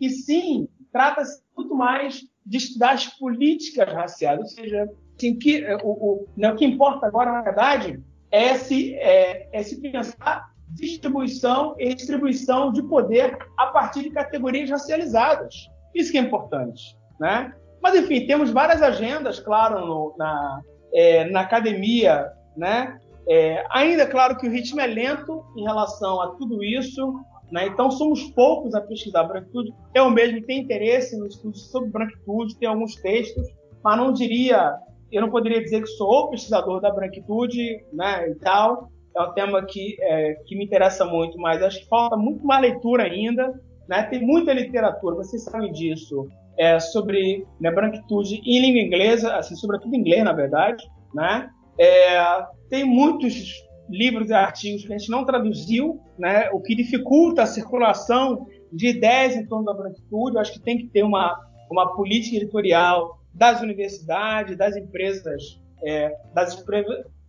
[0.00, 4.88] E sim, trata-se muito mais de estudar as políticas raciais, ou seja,
[5.22, 9.48] assim, que, é, o, o, né, o que importa agora, na verdade, é se, é,
[9.52, 15.54] é se pensar distribuição e distribuição de poder a partir de categorias racializadas.
[15.94, 16.96] Isso que é importante.
[17.20, 17.52] Né?
[17.82, 20.60] Mas, enfim, temos várias agendas, claro, no, na,
[20.94, 22.98] é, na academia, né?
[23.28, 27.20] É, ainda, claro, que o ritmo é lento em relação a tudo isso,
[27.52, 27.66] Né?
[27.66, 29.74] Então, somos poucos a pesquisar branquitude.
[29.94, 33.46] Eu mesmo tenho interesse no estudo sobre branquitude, tem alguns textos,
[33.84, 34.74] mas não diria,
[35.12, 38.88] eu não poderia dizer que sou o pesquisador da branquitude né, e tal.
[39.14, 42.62] É um tema que, é, que me interessa muito, mas acho que falta muito mais
[42.62, 43.52] leitura ainda.
[43.86, 44.02] Né?
[44.04, 49.94] Tem muita literatura, vocês sabem disso, é, sobre né, branquitude em língua inglesa, assim, sobretudo
[49.94, 50.82] em inglês, na verdade.
[51.14, 51.50] Né?
[51.78, 53.52] É, tem muitos
[53.90, 58.88] livros e artigos que a gente não traduziu, né, o que dificulta a circulação de
[58.88, 60.36] ideias em torno da branquitude.
[60.36, 61.38] Eu acho que tem que ter uma,
[61.70, 66.64] uma política editorial das universidades, das empresas, é, das,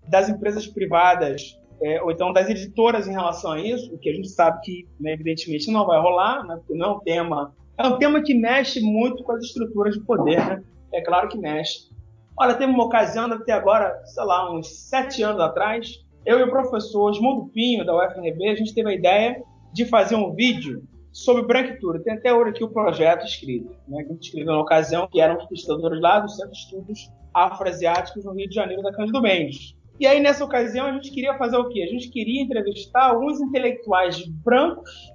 [0.08, 4.14] das, empresas privadas, é, ou então das editoras em relação a isso, o que a
[4.14, 7.56] gente sabe que, né, evidentemente, não vai rolar, né, porque não é um tema.
[7.78, 10.64] É um tema que mexe muito com as estruturas de poder, né?
[10.94, 11.90] É claro que mexe.
[12.38, 16.50] Olha, teve uma ocasião, até agora, sei lá, uns sete anos atrás, eu e o
[16.50, 21.44] professor Osmundo Pinho, da UFRB, a gente teve a ideia de fazer um vídeo sobre
[21.44, 22.04] branquitude.
[22.04, 25.22] Tem até hoje aqui o projeto escrito, né, que a gente escreveu na ocasião, que
[25.22, 29.76] eram pesquisadores lá do Centro de Estudos Afroasiáticos no Rio de Janeiro, da Cândido Mendes.
[30.00, 31.84] E aí, nessa ocasião, a gente queria fazer o quê?
[31.84, 35.14] A gente queria entrevistar alguns intelectuais brancos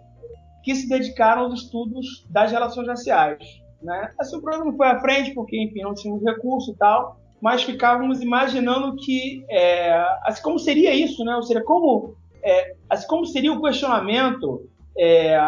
[0.63, 3.61] que se dedicaram aos estudos das relações raciais.
[3.83, 4.13] Né?
[4.19, 7.65] Assim, o programa não foi à frente, porque, enfim, não tínhamos recurso e tal, mas
[7.65, 11.35] ficávamos imaginando que, é, assim como seria isso, né?
[11.37, 15.39] Ou seja, como, é, assim como seria o questionamento é,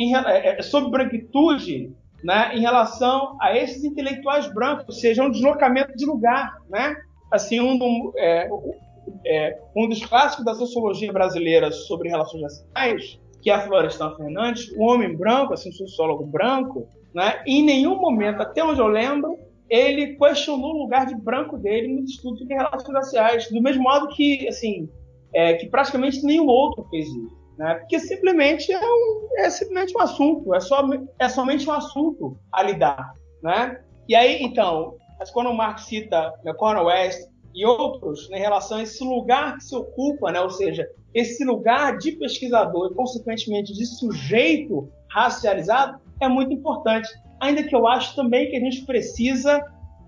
[0.00, 5.30] em, é, é, sobre branquitude né, em relação a esses intelectuais brancos, ou seja, um
[5.30, 6.96] deslocamento de lugar, né?
[7.30, 13.60] Assim, um, é, um dos clássicos da sociologia brasileira sobre relações raciais, que é a
[13.60, 17.42] Florestan Fernandes, o homem branco, assim, um sociólogo branco, né?
[17.46, 22.10] Em nenhum momento, até onde eu lembro, ele questionou o lugar de branco dele nos
[22.10, 24.88] estudos de relações raciais, do mesmo modo que, assim,
[25.32, 27.74] é, que praticamente nenhum outro fez isso, né?
[27.74, 30.82] Porque simplesmente é, um, é simplesmente um assunto, é, só,
[31.18, 33.82] é somente um assunto a lidar, né?
[34.08, 34.96] E aí, então,
[35.34, 39.64] quando o Marx cita Cornel West e outros né, em relação a esse lugar que
[39.64, 40.40] se ocupa, né?
[40.40, 47.62] Ou seja, esse lugar de pesquisador e, consequentemente, de sujeito racializado é muito importante ainda
[47.62, 49.62] que eu acho também que a gente precisa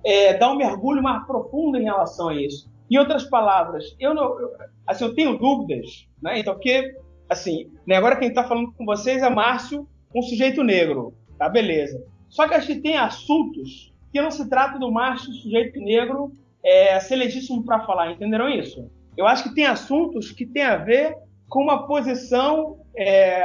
[0.04, 2.70] é, dar um mergulho mais profundo em relação a isso.
[2.90, 4.50] Em outras palavras, eu não, eu,
[4.86, 6.38] assim, eu tenho dúvidas, né?
[6.38, 6.94] Então, porque,
[7.32, 11.48] assim, né, agora quem está falando com vocês é Márcio, um sujeito negro, tá?
[11.48, 12.04] Beleza.
[12.28, 17.00] Só que acho que tem assuntos que não se trata do Márcio, sujeito negro, é,
[17.00, 18.90] ser legítimo para falar, entenderam isso?
[19.16, 21.16] Eu acho que tem assuntos que tem a ver
[21.48, 23.42] com uma posição, é,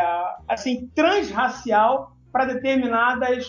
[0.47, 3.47] assim, transracial para determinadas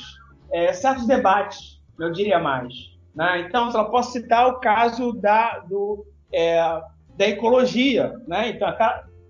[0.52, 2.72] é, certos debates, eu diria mais.
[3.14, 3.40] Né?
[3.40, 6.60] Então, eu posso citar o caso da, do, é,
[7.16, 8.14] da ecologia.
[8.26, 8.50] Né?
[8.50, 8.68] Então,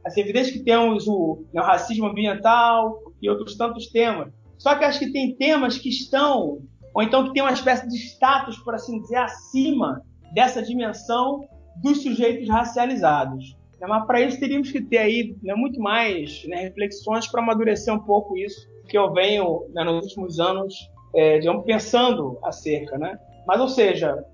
[0.04, 4.32] é evidente que temos o, né, o racismo ambiental e outros tantos temas.
[4.56, 6.60] Só que acho que tem temas que estão,
[6.94, 10.02] ou então que tem uma espécie de status, por assim dizer, acima
[10.34, 11.46] dessa dimensão
[11.82, 13.56] dos sujeitos racializados.
[13.80, 13.86] Né?
[13.86, 18.00] Mas para isso teríamos que ter aí né, muito mais né, reflexões para amadurecer um
[18.00, 20.74] pouco isso que eu venho né, nos últimos anos
[21.14, 23.18] é, digamos, pensando acerca, né?
[23.46, 24.24] Mas, ou seja,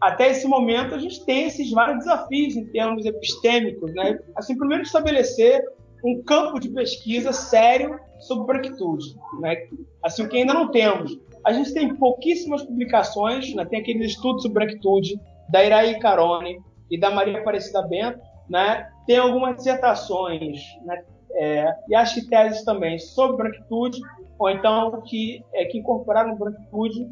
[0.00, 4.18] até esse momento a gente tem esses vários desafios em termos epistêmicos, né?
[4.36, 5.64] Assim, primeiro estabelecer
[6.04, 9.56] um campo de pesquisa sério sobre branquitude, né?
[10.02, 11.18] Assim, o que ainda não temos.
[11.44, 13.64] A gente tem pouquíssimas publicações, né?
[13.64, 18.88] Tem aqueles estudos sobre branquitude da Iraí Carone e da Maria Aparecida Bento, né?
[19.06, 21.02] Tem algumas dissertações, né?
[21.36, 23.98] É, e acho que teses também sobre branquitude
[24.38, 27.08] ou então que, é, que incorporaram branquitude,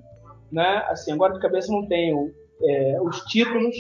[0.51, 0.85] né?
[0.89, 2.33] Assim, agora de cabeça não tenho
[2.65, 3.75] é, os títulos,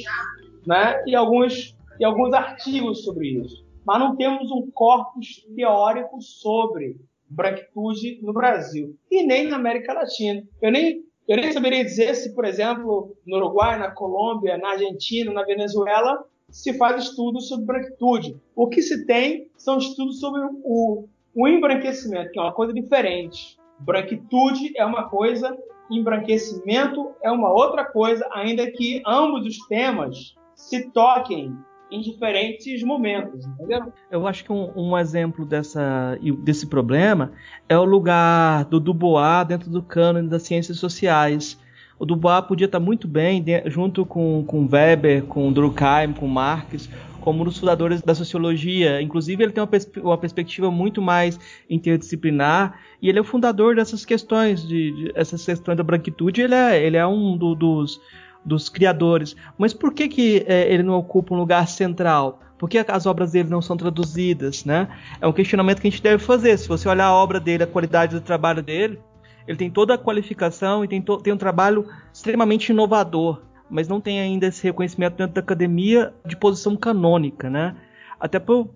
[0.66, 1.02] né?
[1.06, 3.64] E alguns, e alguns artigos sobre isso.
[3.84, 6.96] Mas não temos um corpus teórico sobre
[7.28, 10.42] branquitude no Brasil e nem na América Latina.
[10.60, 15.32] Eu nem, eu nem saberia dizer se, por exemplo, no Uruguai, na Colômbia, na Argentina,
[15.32, 18.36] na Venezuela, se faz estudos sobre branquitude.
[18.54, 23.58] O que se tem são estudos sobre o, o embranquecimento, que é uma coisa diferente.
[23.78, 25.56] Branquitude é uma coisa,
[25.90, 31.56] embranquecimento é uma outra coisa, ainda que ambos os temas se toquem
[31.90, 33.92] em diferentes momentos, entendeu?
[34.10, 37.32] Eu acho que um, um, exemplo dessa, desse problema
[37.68, 41.58] é o lugar do Dubois dentro do cânone das ciências sociais.
[41.98, 46.88] O Dubois podia estar muito bem junto com, com Weber, com Durkheim, com Marx,
[47.22, 49.00] como um dos fundadores da sociologia.
[49.00, 51.38] Inclusive, ele tem uma, pers uma, perspectiva muito mais
[51.70, 56.42] interdisciplinar e ele é o fundador dessas questões, de, de essas questões da branquitude.
[56.42, 58.00] Ele é, ele é um do, dos,
[58.44, 59.36] dos criadores.
[59.56, 62.40] Mas por que, que é, ele não ocupa um lugar central?
[62.58, 64.88] Por que as obras dele não são traduzidas, né?
[65.20, 66.56] É um questionamento que a gente deve fazer.
[66.58, 69.00] Se você olhar a obra dele, a qualidade do trabalho dele,
[69.46, 74.20] ele tem toda a qualificação e tem, tem um trabalho extremamente inovador, mas não tem
[74.20, 77.74] ainda esse reconhecimento dentro da academia de posição canônica, né?
[78.20, 78.68] Até por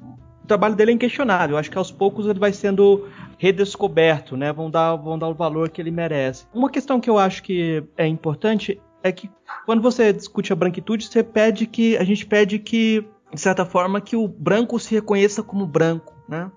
[0.42, 1.54] o trabalho dele é inquestionável.
[1.54, 4.52] Eu acho que aos poucos ele vai sendo redescoberto, né?
[4.52, 6.46] Vão dar, vão dar o valor que ele merece.
[6.54, 9.28] Uma questão que eu acho que é importante é que
[9.66, 13.04] quando você discute a branquitude, você pede que a gente pede que
[13.34, 16.50] de certa forma que o branco se reconheça como branco, né?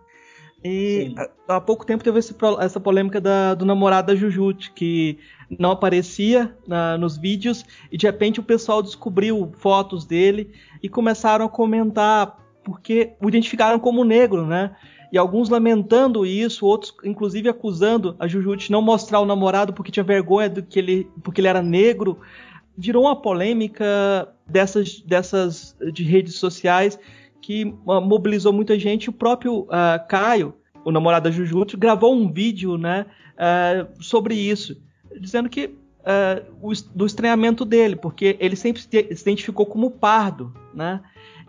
[0.63, 1.13] E
[1.47, 5.17] há, há pouco tempo teve esse, essa polêmica da, do namorado da Jujute, que
[5.57, 10.51] não aparecia na, nos vídeos, e de repente o pessoal descobriu fotos dele
[10.83, 14.75] e começaram a comentar porque o identificaram como negro, né?
[15.11, 19.91] E alguns lamentando isso, outros inclusive acusando a Jujut de não mostrar o namorado porque
[19.91, 22.19] tinha vergonha do que ele, porque ele era negro.
[22.77, 26.99] Virou uma polêmica dessas, dessas de redes sociais
[27.41, 29.10] que uh, mobilizou muita gente.
[29.10, 34.82] O próprio uh, Caio, o namorado da Jujut, gravou um vídeo, né, uh, sobre isso,
[35.19, 35.78] dizendo que
[36.60, 38.89] o, do estranhamento dele, porque ele sempre se
[39.21, 41.02] identificou como pardo, né?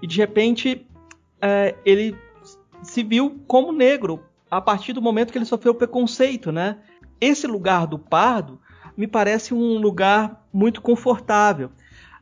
[0.02, 0.86] E de repente
[1.82, 2.14] ele
[2.82, 6.76] se viu como negro a partir do momento que ele sofreu preconceito, né?
[7.18, 8.60] Esse lugar do pardo
[8.96, 11.70] me parece um lugar muito confortável.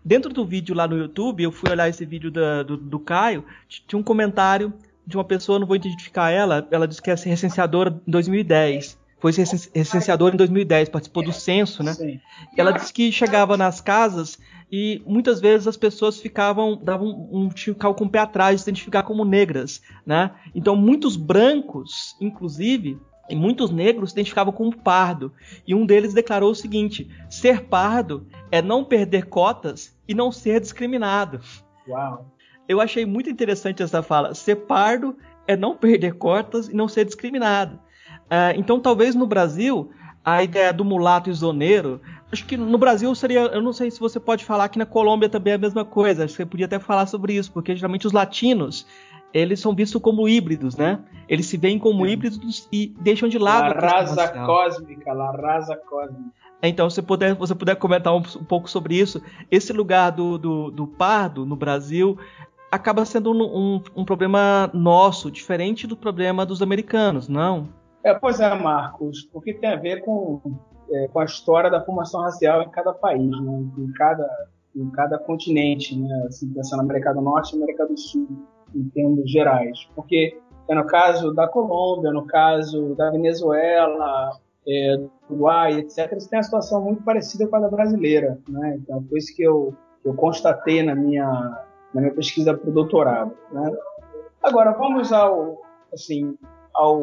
[0.05, 3.45] Dentro do vídeo lá no YouTube, eu fui olhar esse vídeo da, do, do Caio,
[3.69, 4.73] tinha um comentário
[5.07, 9.33] de uma pessoa, não vou identificar ela, ela disse que é recenseadora em 2010 foi
[9.33, 11.93] recenseadora em 2010, participou do censo, né?
[11.93, 12.21] Sim.
[12.57, 14.39] Ela disse que chegava nas casas
[14.71, 18.71] e muitas vezes as pessoas ficavam, davam um, ficavam com o pé atrás de se
[18.71, 20.31] identificar como negras, né?
[20.55, 25.33] Então muitos brancos, inclusive, e muitos negros se identificavam como pardo.
[25.67, 30.61] E um deles declarou o seguinte: ser pardo é não perder cotas e não ser
[30.61, 31.41] discriminado.
[31.87, 32.27] Uau!
[32.69, 34.35] Eu achei muito interessante essa fala.
[34.35, 37.77] Ser pardo é não perder cotas e não ser discriminado.
[38.27, 39.91] Uh, então, talvez no Brasil,
[40.23, 44.21] a ideia do mulato isoneiro, acho que no Brasil seria, eu não sei se você
[44.21, 46.79] pode falar que na Colômbia também é a mesma coisa, acho que você podia até
[46.79, 48.87] falar sobre isso, porque geralmente os latinos,
[49.33, 51.01] eles são vistos como híbridos, né?
[51.29, 52.11] Eles se veem como é.
[52.11, 56.33] híbridos e deixam de lado a raça cósmica, a raça cósmica.
[56.63, 60.71] Então, se puder, você puder comentar um, um pouco sobre isso, esse lugar do, do,
[60.71, 62.19] do, pardo no Brasil
[62.71, 67.69] acaba sendo um, um, um problema nosso, diferente do problema dos americanos, não?
[68.03, 70.41] É, pois é, Marcos, porque tem a ver com,
[70.91, 73.65] é, com a história da formação racial em cada país, né?
[73.79, 74.29] em, cada,
[74.75, 76.25] em cada continente, né?
[76.27, 78.27] assim, pensando na América do Norte e América do Sul,
[78.75, 79.89] em termos gerais.
[79.95, 84.31] Porque é no caso da Colômbia, no caso da Venezuela,
[84.67, 88.39] é, do Uruguai, etc., eles têm uma situação muito parecida com a da brasileira.
[88.49, 88.79] Né?
[88.83, 91.27] Então, foi isso que eu, eu constatei na minha,
[91.95, 93.33] na minha pesquisa para o doutorado.
[93.51, 93.77] Né?
[94.43, 95.61] Agora, vamos ao,
[95.93, 96.37] assim,
[96.75, 97.03] ao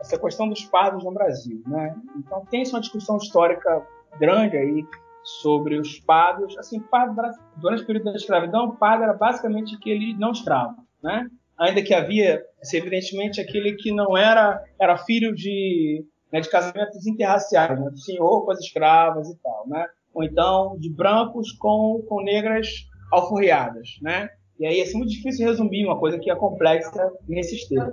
[0.00, 1.96] essa questão dos pardos no Brasil, né?
[2.16, 3.86] Então tem uma discussão histórica
[4.18, 4.86] grande aí
[5.22, 7.16] sobre os pardos, assim, pardo,
[7.56, 11.28] durante o período da escravidão, o pardo era basicamente aquele não escravo, né?
[11.58, 17.06] Ainda que havia, assim, evidentemente, aquele que não era, era filho de, né, de casamentos
[17.06, 19.86] interraciais, né, do senhor com as escravas e tal, né?
[20.12, 22.66] Ou então de brancos com, com negras
[23.12, 24.28] alforriadas, né?
[24.58, 27.92] E aí é muito difícil resumir uma coisa que é complexa nesses termos.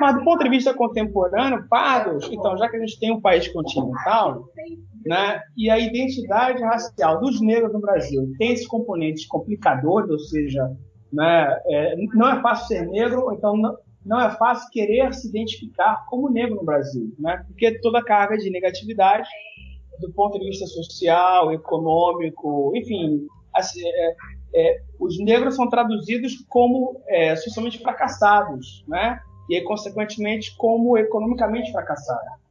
[0.00, 3.46] Mas do ponto de vista contemporâneo, pardos, então, já que a gente tem um país
[3.48, 4.44] continental,
[5.06, 10.68] né, e a identidade racial dos negros no Brasil tem esses componentes complicadores, ou seja,
[11.14, 16.04] né, é, não é fácil ser negro, então não, não é fácil querer se identificar
[16.08, 19.28] como negro no Brasil, né, porque toda a carga de negatividade
[20.00, 24.16] do ponto de vista social, econômico, enfim, assim, é,
[24.54, 29.20] é, os negros são traduzidos como é, socialmente fracassados, né?
[29.48, 32.43] E, consequentemente, como economicamente fracassados.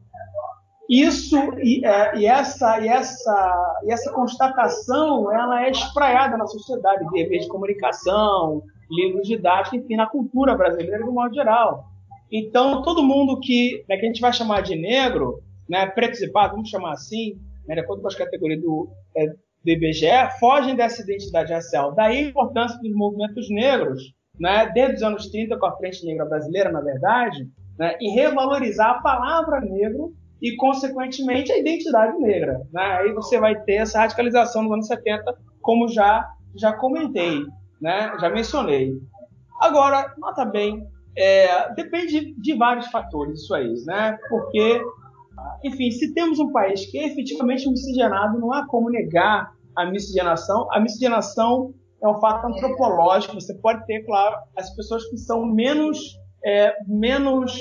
[0.90, 7.06] Isso e, é, e, essa e essa e essa constatação, ela é espraiada na sociedade,
[7.12, 11.86] via de comunicação, livros didáticos, enfim, na cultura brasileira de um modo geral.
[12.32, 16.32] Então, todo mundo que, né, que a gente vai chamar de negro, né, preto e
[16.32, 17.36] pardo, vamos chamar assim,
[17.68, 20.08] né, de acordo com as categorias do, é, do IBGE
[20.40, 21.94] fogem dessa identidade racial.
[21.94, 26.26] Daí a importância dos movimentos negros, né, desde os anos 30, com a Frente Negra
[26.26, 27.48] Brasileira, na verdade,
[27.78, 30.14] né, e revalorizar a palavra negro
[30.44, 32.62] e, consequentemente, a identidade negra.
[32.74, 32.84] Né?
[32.84, 37.46] Aí você vai ter essa radicalização nos anos 70, como já, já comentei,
[37.82, 38.94] né, já mencionei.
[39.62, 40.86] Agora, nota bem,
[41.18, 44.18] é, depende de vários fatores isso aí, né?
[44.28, 44.82] Porque
[45.64, 50.68] enfim, se temos um país que é efetivamente miscigenado, não há como negar a miscigenação.
[50.72, 53.36] A miscigenação é um fato antropológico.
[53.36, 57.58] Você pode ter, claro, as pessoas que são menos é, menos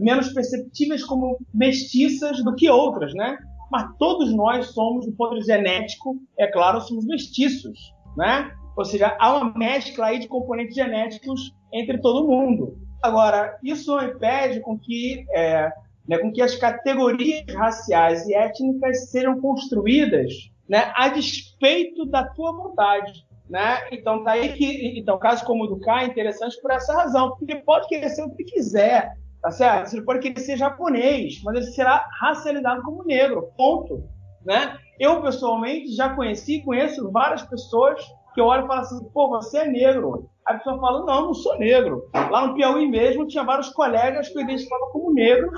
[0.00, 3.38] menos perceptíveis como mestiças do que outras, né?
[3.70, 7.78] Mas todos nós somos, do ponto genético, é claro, somos mestiços,
[8.16, 8.50] né?
[8.76, 12.78] Ou seja, há uma mescla aí de componentes genéticos entre todo mundo.
[13.02, 15.70] Agora, isso não impede com que, é,
[16.08, 20.32] né, com que as categorias raciais e étnicas sejam construídas
[20.68, 23.26] né, a despeito da tua vontade.
[23.48, 23.88] Né?
[23.90, 27.52] Então, daí que, então, caso como o do Kai é interessante por essa razão, porque
[27.52, 29.12] ele pode ser o que quiser,
[29.42, 29.94] tá certo?
[29.94, 34.02] Ele pode querer ser japonês, mas ele será racializado como negro, ponto.
[34.44, 34.76] Né?
[34.98, 38.00] Eu, pessoalmente, já conheci e conheço várias pessoas
[38.34, 40.28] que eu olho e falo assim, pô, você é negro.
[40.46, 42.08] A pessoa fala, não, não sou negro.
[42.14, 45.52] Lá no Piauí mesmo tinha vários colegas que eu identificava como negros,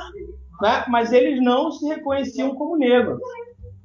[0.61, 0.85] né?
[0.89, 3.21] mas eles não se reconheciam como negros.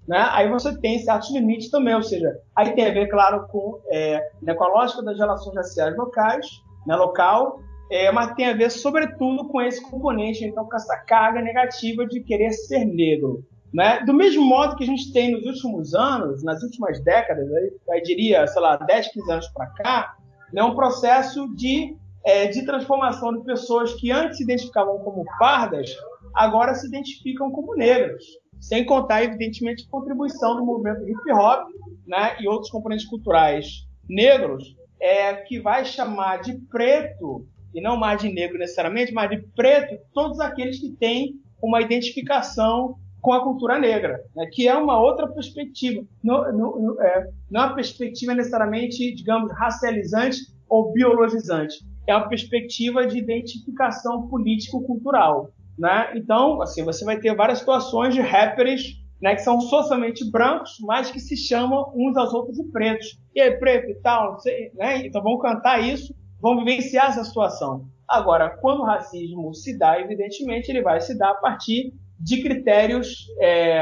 [0.07, 0.25] Né?
[0.31, 4.21] Aí você tem certos limites também, ou seja, aí tem a ver, claro, com, é,
[4.41, 6.45] né, com a lógica das relações raciais locais,
[6.85, 7.59] né, local,
[7.89, 12.21] é, mas tem a ver, sobretudo, com esse componente, então, com essa carga negativa de
[12.21, 13.45] querer ser negro.
[13.73, 14.03] Né?
[14.05, 18.47] Do mesmo modo que a gente tem nos últimos anos, nas últimas décadas, eu diria,
[18.47, 20.15] sei lá, 10, 15 anos para cá,
[20.51, 25.95] né, um processo de, é, de transformação de pessoas que antes se identificavam como pardas,
[26.33, 28.23] agora se identificam como negras.
[28.59, 31.67] Sem contar, evidentemente, a contribuição do movimento hip hop
[32.07, 38.21] né, e outros componentes culturais negros, é, que vai chamar de preto, e não mais
[38.21, 43.79] de negro necessariamente, mas de preto, todos aqueles que têm uma identificação com a cultura
[43.79, 49.13] negra, né, que é uma outra perspectiva, não, não, é, não é uma perspectiva necessariamente,
[49.15, 50.37] digamos, racializante
[50.69, 55.51] ou biologizante, é uma perspectiva de identificação político-cultural.
[55.77, 56.13] Né?
[56.15, 61.11] Então, assim, você vai ter várias situações de rappers né, que são socialmente brancos, mas
[61.11, 63.19] que se chamam uns aos outros de pretos.
[63.35, 65.05] E aí, preto e tal, sei, né?
[65.05, 67.85] então vão cantar isso, vão vivenciar essa situação.
[68.07, 73.27] Agora, quando o racismo se dá, evidentemente, ele vai se dar a partir de critérios,
[73.39, 73.79] é,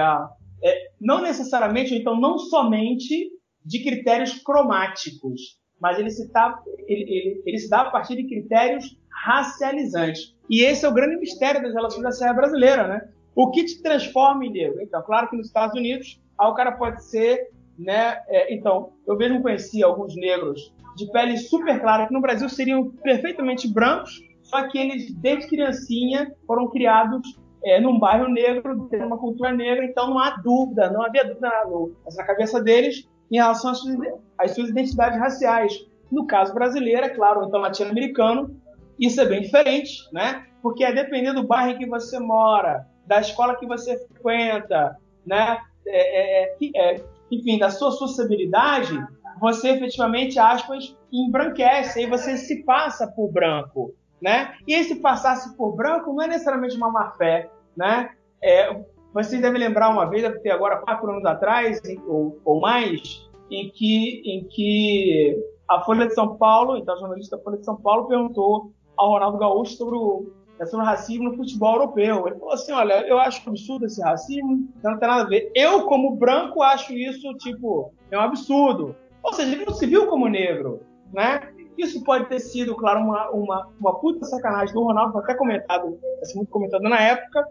[0.63, 3.29] é, não necessariamente, então não somente
[3.63, 8.27] de critérios cromáticos, mas ele se, tá, ele, ele, ele se dá a partir de
[8.27, 10.35] critérios racializantes.
[10.49, 13.09] E esse é o grande mistério das relações da Serra Brasileira, né?
[13.35, 14.81] O que te transforma em negro?
[14.81, 18.21] Então, claro que nos Estados Unidos, aí o cara pode ser, né?
[18.27, 22.89] É, então, eu mesmo conheci alguns negros de pele super clara que no Brasil seriam
[23.03, 29.17] perfeitamente brancos, só que eles desde criancinha foram criados é, num bairro negro, tendo uma
[29.17, 33.71] cultura negra, então não há dúvida, não havia dúvida na, na cabeça deles em relação
[33.71, 33.97] às suas,
[34.37, 35.85] às suas identidades raciais.
[36.11, 38.55] No caso brasileiro, é claro, então latino-americano,
[38.99, 40.45] isso é bem diferente, né?
[40.61, 45.57] Porque é dependendo do bairro em que você mora, da escola que você frequenta, né?
[45.87, 48.97] É, é, é, enfim, da sua sociabilidade,
[49.39, 54.55] você efetivamente, aspas, embranquece, aí você se passa por branco, né?
[54.67, 58.11] E esse passar-se por branco não é necessariamente uma má fé, né?
[58.41, 58.81] É,
[59.13, 63.69] vocês devem lembrar uma vez, deve ter agora quatro anos atrás, ou, ou mais, em
[63.69, 65.37] que, em que
[65.69, 69.11] a Folha de São Paulo, então a jornalista da Folha de São Paulo perguntou ao
[69.11, 70.31] Ronaldo Gaúcho sobre o,
[70.63, 72.27] sobre o racismo no futebol europeu.
[72.27, 75.51] Ele falou assim, olha, eu acho absurdo esse racismo, não tem nada a ver.
[75.53, 78.95] Eu, como branco, acho isso, tipo, é um absurdo.
[79.23, 80.81] Ou seja, ele não se viu como negro,
[81.11, 81.51] né?
[81.77, 85.99] Isso pode ter sido, claro, uma, uma, uma puta sacanagem do Ronaldo, foi até comentado,
[86.21, 87.45] assim, muito comentado na época,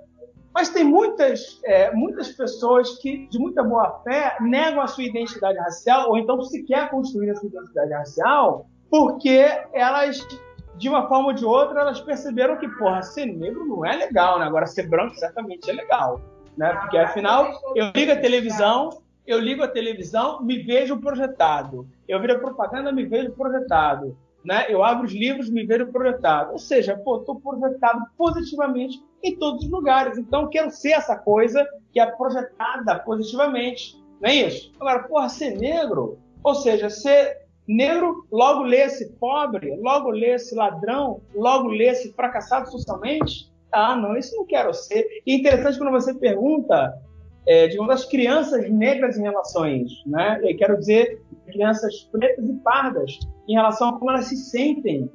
[0.54, 5.58] mas tem muitas, é, muitas pessoas que, de muita boa fé, negam a sua identidade
[5.58, 10.24] racial, ou então sequer construir a sua identidade racial, porque elas
[10.76, 14.38] de uma forma ou de outra, elas perceberam que, porra, ser negro não é legal,
[14.38, 14.46] né?
[14.46, 16.20] Agora, ser branco certamente é legal,
[16.56, 16.74] né?
[16.74, 18.90] Porque, afinal, eu ligo a televisão,
[19.26, 21.88] eu ligo a televisão, me vejo projetado.
[22.06, 24.16] Eu viro a propaganda, me vejo projetado.
[24.44, 24.66] Né?
[24.68, 26.52] Eu abro os livros, me vejo projetado.
[26.52, 30.18] Ou seja, pô, estou projetado positivamente em todos os lugares.
[30.18, 33.98] Então, quero ser essa coisa que é projetada positivamente.
[34.20, 34.70] Não é isso?
[34.78, 41.68] Agora, porra, ser negro, ou seja, ser Negro logo lê-se pobre, logo lê-se ladrão, logo
[41.68, 43.50] lê-se fracassado socialmente?
[43.72, 45.06] Ah, não, isso não quero ser.
[45.26, 46.94] E interessante quando você pergunta,
[47.46, 50.40] é, digamos, das crianças negras em relações, né?
[50.42, 55.10] Eu quero dizer crianças pretas e pardas, em relação a como elas se sentem.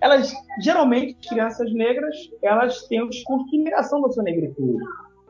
[0.00, 4.78] Elas, geralmente, crianças negras, elas têm um discurso de negação da sua negritude.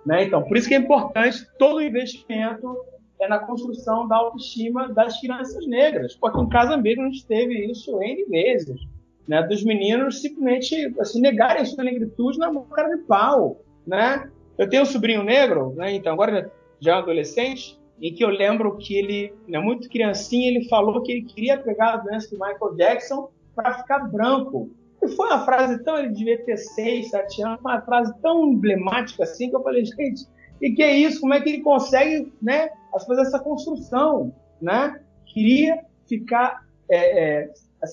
[0.04, 0.24] Né?
[0.24, 2.76] Então, por isso que é importante todo o investimento
[3.20, 6.14] é na construção da autoestima das crianças negras.
[6.16, 8.80] Porque em casa mesmo a gente teve isso N vezes.
[9.26, 13.60] Né, dos meninos simplesmente assim, negarem sua negritude na cara de pau.
[13.84, 14.30] Né?
[14.56, 18.28] Eu tenho um sobrinho negro, né, então agora já é um adolescente, em que eu
[18.28, 22.38] lembro que ele, né, muito criancinha, ele falou que ele queria pegar a doença do
[22.38, 24.70] Michael Jackson para ficar branco.
[25.02, 29.24] E foi uma frase tão, ele devia ter 6, 7 anos, uma frase tão emblemática
[29.24, 30.26] assim, que eu falei, gente,
[30.60, 31.20] e que é isso?
[31.20, 32.70] Como é que ele consegue né,
[33.04, 34.32] fazer essa construção?
[34.60, 35.00] Né?
[35.26, 37.50] Queria ficar, é, é,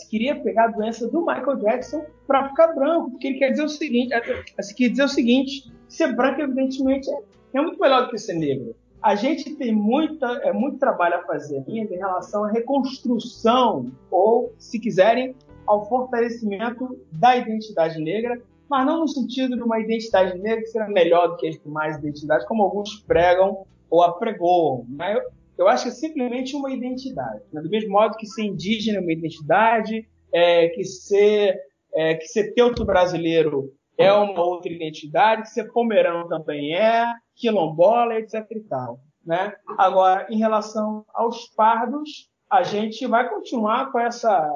[0.10, 3.70] queria pegar a doença do Michael Jackson para ficar branco, porque ele quer dizer o
[3.70, 7.18] seguinte, é, assim, quer dizer o seguinte, ser branco evidentemente é,
[7.58, 11.24] é muito melhor do que ser negro a gente tem muita, é, muito trabalho a
[11.24, 15.36] fazer ainda em relação à reconstrução, ou, se quiserem,
[15.68, 20.88] ao fortalecimento da identidade negra, mas não no sentido de uma identidade negra que será
[20.88, 24.88] melhor do que as demais identidades, como alguns pregam ou apregoam.
[24.90, 25.16] Né?
[25.16, 25.22] Eu,
[25.56, 27.44] eu acho que é simplesmente uma identidade.
[27.54, 27.62] Né?
[27.62, 31.60] Do mesmo modo que ser indígena é uma identidade, é, que ser
[31.94, 38.16] é, que ser teuto brasileiro é uma outra identidade, que ser pomerano também é, quilombola,
[38.16, 39.00] etc e tal.
[39.24, 39.54] Né?
[39.78, 44.52] Agora, em relação aos pardos, a gente vai continuar com essa,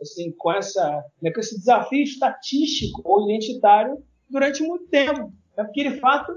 [0.00, 3.96] assim, com essa, né, com esse desafio estatístico ou identitário
[4.28, 5.32] durante muito tempo.
[5.56, 5.62] Né?
[5.62, 6.32] Porque, de fato,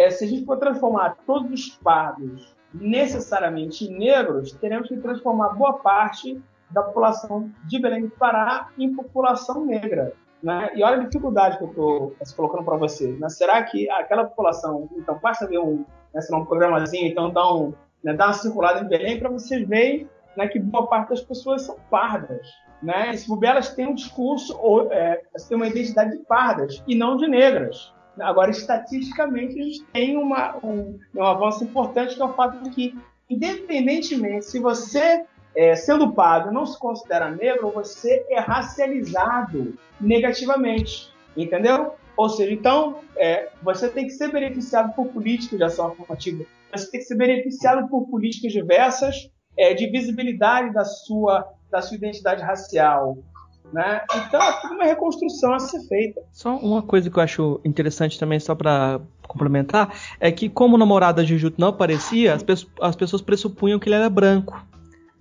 [0.00, 5.74] é, se a gente for transformar todos os pardos necessariamente negros, teremos que transformar boa
[5.74, 6.40] parte
[6.70, 10.14] da população de Belém do Pará em população negra.
[10.42, 10.70] Né?
[10.74, 13.12] E olha a dificuldade que eu estou assim, colocando para você.
[13.12, 13.28] Né?
[13.28, 15.84] Será que aquela população, então basta ver um,
[16.14, 20.08] né, um programazinho, então dá, um, né, dá uma circulada em Belém para vocês verem
[20.34, 22.46] né, que boa parte das pessoas são pardas.
[22.82, 23.10] Né?
[23.10, 27.18] E se elas têm um discurso, ou é, têm uma identidade de pardas e não
[27.18, 27.92] de negras.
[28.20, 32.70] Agora, estatisticamente, a gente tem uma, um, um avanço importante que é o fato de
[32.70, 32.98] que,
[33.28, 41.94] independentemente se você é, sendo pardo não se considera negro, você é racializado negativamente, entendeu?
[42.16, 46.90] Ou seja, então, é, você tem que ser beneficiado por políticas de ação afirmativa, você
[46.90, 52.42] tem que ser beneficiado por políticas diversas é, de visibilidade da sua, da sua identidade
[52.42, 53.18] racial.
[53.72, 54.00] Né?
[54.26, 56.20] Então, é tudo uma reconstrução a ser feita.
[56.32, 60.78] Só uma coisa que eu acho interessante também, só para complementar, é que como o
[60.78, 64.60] namorado da Jujutsu não aparecia, as, pe as pessoas pressupunham que ele era branco.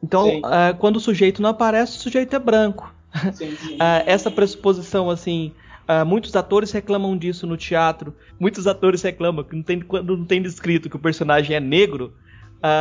[0.01, 2.93] Então, uh, quando o sujeito não aparece, o sujeito é branco.
[3.33, 3.75] Sim, sim.
[3.77, 5.53] uh, essa pressuposição, assim,
[5.87, 8.15] uh, muitos atores reclamam disso no teatro.
[8.39, 12.13] Muitos atores reclamam que não tem, quando não tem descrito que o personagem é negro,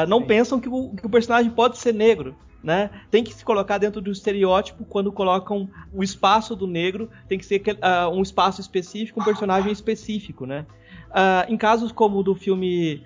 [0.09, 0.27] não sim.
[0.27, 2.35] pensam que o, que o, personagem pode ser negro.
[2.63, 2.91] Né?
[3.11, 7.47] Tem que se colocar dentro do estereótipo quando colocam o espaço do negro, tem que
[7.47, 7.63] ser
[8.13, 10.47] um espaço específico, um personagem específico.
[10.47, 10.67] Né?
[11.49, 13.03] em casos como o do filme,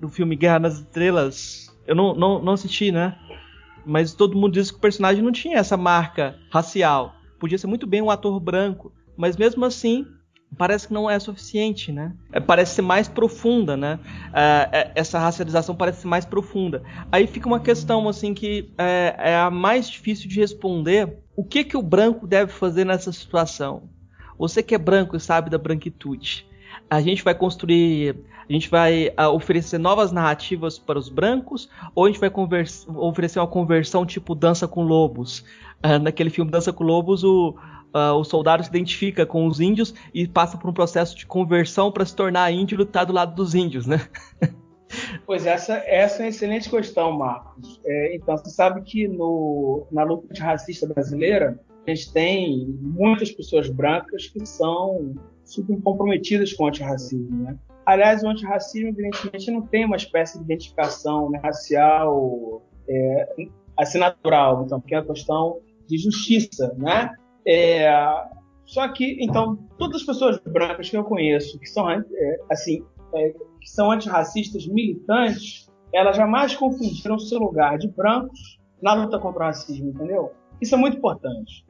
[0.00, 3.18] do filme Guerra nas Estrelas, eu não, não, não assisti, né?
[3.84, 7.14] mas todo mundo diz que o personagem não tinha essa marca racial.
[7.38, 10.06] Podia ser muito bem um ator branco, mas mesmo assim
[10.56, 12.12] parece que não é suficiente, né?
[12.32, 13.98] É, parece ser mais profunda, né?
[14.32, 16.82] É, é, essa racialização parece ser mais profunda.
[17.10, 21.18] Aí fica uma questão assim que é, é, a mais difícil de responder.
[21.36, 23.90] O que que o branco deve fazer nessa situação?
[24.38, 26.46] Você que é branco e sabe da branquitude,
[26.88, 28.16] a gente vai construir,
[28.48, 32.30] a gente vai oferecer novas narrativas para os brancos, ou a gente vai
[32.96, 35.44] oferecer uma conversão tipo Dança com Lobos.
[35.84, 37.54] Uh, naquele filme Dança com Lobos, o,
[37.94, 41.92] uh, o soldado se identifica com os índios e passa por um processo de conversão
[41.92, 44.08] para se tornar índio e lutar do lado dos índios, né?
[45.26, 47.80] Pois essa, essa é uma excelente questão, Marcos.
[47.84, 53.68] É, então, você sabe que no, na luta antirracista brasileira, a gente tem muitas pessoas
[53.68, 55.14] brancas que são
[55.44, 57.58] super comprometidas com o antirracismo, né?
[57.84, 64.64] Aliás, o antirracismo, evidentemente, não tem uma espécie de identificação né, racial é, assim natural,
[64.64, 67.10] então, porque é uma questão de justiça, né?
[67.46, 67.90] É,
[68.64, 72.04] só que, então, todas as pessoas brancas que eu conheço, que são, é,
[72.50, 72.84] assim,
[73.14, 73.30] é,
[73.60, 79.46] que são antirracistas militantes, elas jamais confundiram seu lugar de brancos na luta contra o
[79.46, 80.32] racismo, entendeu?
[80.60, 81.64] Isso é muito importante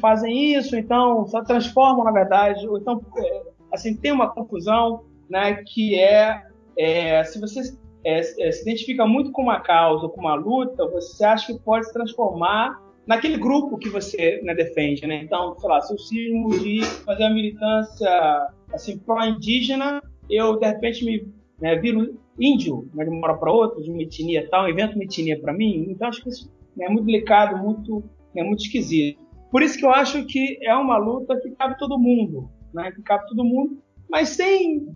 [0.00, 5.62] fazem isso, então só transformam, na verdade, ou então, é, assim, tem uma confusão, né,
[5.66, 6.42] que é,
[6.76, 7.60] é se você
[8.04, 11.86] é, é, se identifica muito com uma causa com uma luta, você acha que pode
[11.86, 15.22] se transformar naquele grupo que você né, defende, né?
[15.24, 21.04] Então, sei lá, se eu cismo de fazer uma militância, assim, pró-indígena, eu, de repente,
[21.06, 21.26] me
[21.58, 25.04] né, viro índio, né, de uma hora para outra, de uma etnia tal, invento uma
[25.04, 28.04] etnia para mim, então acho que isso né, é muito delicado, muito,
[28.36, 29.18] é muito esquisito.
[29.50, 32.92] Por isso que eu acho que é uma luta que cabe todo mundo, né?
[32.92, 33.78] Que cabe todo mundo,
[34.10, 34.86] mas sem,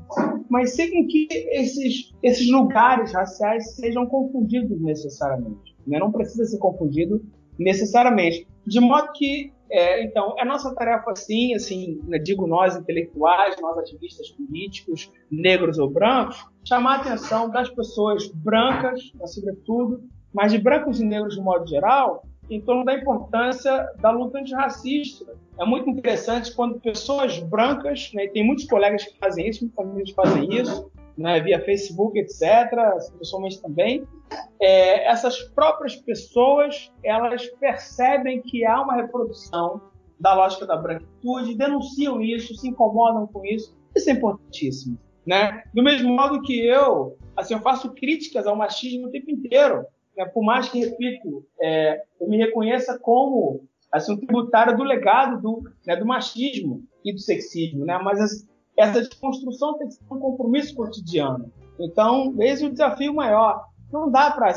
[0.50, 5.74] mas sem que esses, esses lugares raciais sejam confundidos necessariamente.
[5.86, 5.98] Né?
[5.98, 7.22] Não precisa ser confundido
[7.62, 8.46] necessariamente.
[8.66, 14.28] De modo que É, então, é nossa tarefa, sim, assim, digo nós intelectuais, nós ativistas
[14.32, 21.04] políticos, negros ou brancos, chamar a atenção das pessoas brancas, sobretudo, mas de brancos e
[21.06, 25.24] negros de modo geral, em torno da importância da luta antirracista.
[25.58, 29.74] É muito interessante quando pessoas brancas, né, e tem muitos colegas que fazem isso, muitas
[29.74, 32.70] famílias fazem isso, né, via Facebook, etc.,
[33.18, 34.06] pessoalmente também,
[34.60, 39.80] é, essas próprias pessoas elas percebem que há uma reprodução
[40.18, 43.76] da lógica da branquitude, denunciam isso, se incomodam com isso.
[43.94, 44.98] Isso é importantíssimo.
[45.26, 45.64] Né?
[45.74, 49.84] Do mesmo modo que eu, assim, eu faço críticas ao machismo o tempo inteiro.
[50.16, 50.24] Né?
[50.26, 55.62] Por mais que, repito, é, eu me reconheça como assim, um tributário do legado do,
[55.86, 57.98] né, do machismo e do sexismo, né?
[58.02, 58.46] mas
[58.76, 61.50] essa desconstrução tem que ser um compromisso cotidiano.
[61.78, 63.66] Então, esse é o desafio maior.
[63.92, 64.52] Não dá para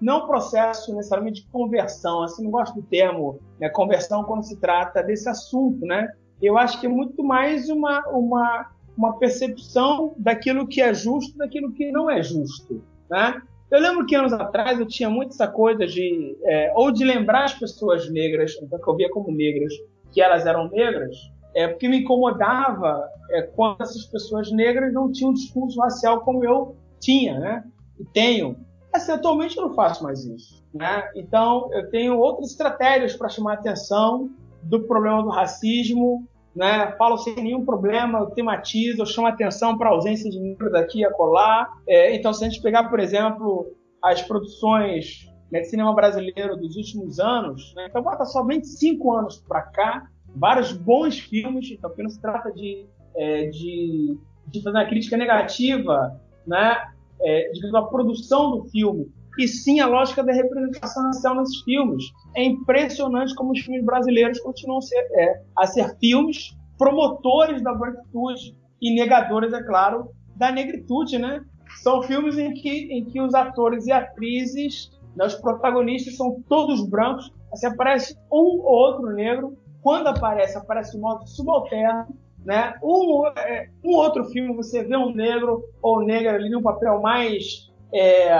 [0.00, 2.22] não processo necessariamente de conversão.
[2.22, 6.08] Assim, não gosto do termo né, conversão quando se trata desse assunto, né?
[6.40, 11.72] Eu acho que é muito mais uma, uma, uma percepção daquilo que é justo, daquilo
[11.72, 13.42] que não é justo, né?
[13.70, 17.44] Eu lembro que anos atrás eu tinha muito essa coisa de é, ou de lembrar
[17.44, 19.72] as pessoas negras, então que eu via como negras,
[20.10, 21.16] que elas eram negras,
[21.54, 26.44] é, porque me incomodava é, quando essas pessoas negras não tinham um discurso racial como
[26.44, 27.64] eu tinha, né?
[27.98, 28.56] E tenho.
[28.92, 31.08] Assim, atualmente eu não faço mais isso, né?
[31.14, 34.30] Então eu tenho outras estratégias para chamar a atenção
[34.62, 36.92] do problema do racismo, né?
[36.98, 40.74] Falo sem nenhum problema, eu tematizo, eu chamo a atenção para a ausência de negros
[40.74, 41.68] aqui e acolá.
[41.86, 43.72] É, então, se a gente pegar, por exemplo,
[44.02, 47.86] as produções de cinema brasileiro dos últimos anos, né?
[47.88, 52.52] então bota só 25 anos para cá, vários bons filmes, então porque não se trata
[52.52, 54.16] de, é, de,
[54.46, 56.76] de, fazer uma crítica negativa, né,
[57.20, 62.04] é, de uma produção do filme, e sim a lógica da representação racial nesses filmes.
[62.36, 67.74] É impressionante como os filmes brasileiros continuam a ser, é, a ser filmes promotores da
[67.74, 71.44] branquitude e negadores, é claro, da negritude, né?
[71.82, 76.86] São filmes em que, em que os atores e atrizes, né, os protagonistas são todos
[76.88, 82.06] brancos, assim, aparece um ou outro negro, quando aparece, aparece de modo subalterno,
[82.44, 82.74] né?
[82.82, 87.70] Um, é, um outro filme você vê um negro ou negra ali num papel mais,
[87.92, 88.30] é,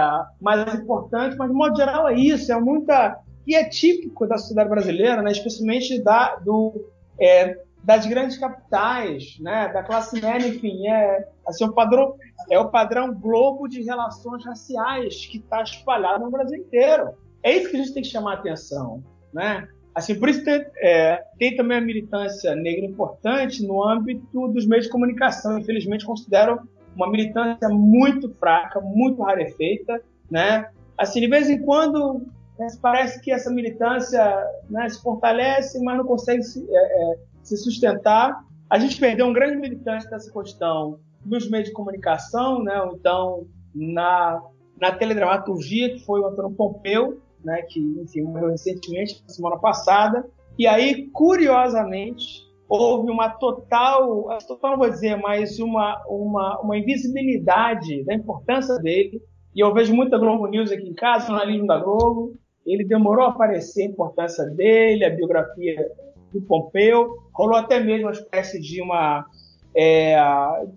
[0.41, 3.21] mais importante, mas de modo geral é isso, é muita.
[3.47, 5.33] E é típico da sociedade brasileira, né?
[5.33, 6.89] especialmente da, do,
[7.19, 9.69] é, das grandes capitais, né?
[9.73, 12.15] da classe média, enfim, é, assim, o padrão,
[12.51, 17.15] é o padrão globo de relações raciais que está espalhado no Brasil inteiro.
[17.43, 19.03] É isso que a gente tem que chamar a atenção.
[19.33, 19.67] Né?
[19.95, 24.87] Assim, por isso tem, é, tem, também a militância negra importante no âmbito dos meios
[24.87, 25.59] de comunicação.
[25.59, 26.61] Infelizmente, considero
[26.95, 30.71] uma militância muito fraca, muito rarefeita, né?
[30.97, 32.27] Assim, de vez em quando
[32.59, 34.23] né, parece que essa militância
[34.69, 38.45] né, se fortalece, mas não consegue se, é, é, se, sustentar.
[38.69, 42.81] A gente perdeu um grande militante dessa questão nos meios de comunicação, né?
[42.95, 44.41] Então na,
[44.81, 50.25] na teledramaturgia, que foi o Antônio Pompeu, né, que enfim, morreu recentemente, na semana passada.
[50.59, 58.05] E aí, curiosamente, houve uma total, total não vou dizer, mas uma, uma, uma invisibilidade
[58.05, 59.21] da importância dele.
[59.55, 62.35] E eu vejo muita Globo News aqui em casa, jornalismo da Globo.
[62.65, 65.91] Ele demorou a aparecer a importância dele, a biografia
[66.33, 67.17] do Pompeu.
[67.33, 69.27] Rolou até mesmo uma espécie de uma,
[69.75, 70.17] é,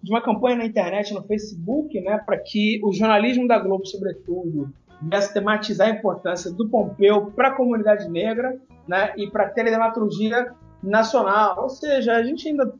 [0.01, 4.74] de uma campanha na internet, no Facebook, né, para que o jornalismo da Globo, sobretudo,
[5.09, 10.53] viesse tematizar a importância do Pompeu para a comunidade negra né, e para a teledramaturgia
[10.81, 11.63] nacional.
[11.63, 12.73] Ou seja, a gente ainda,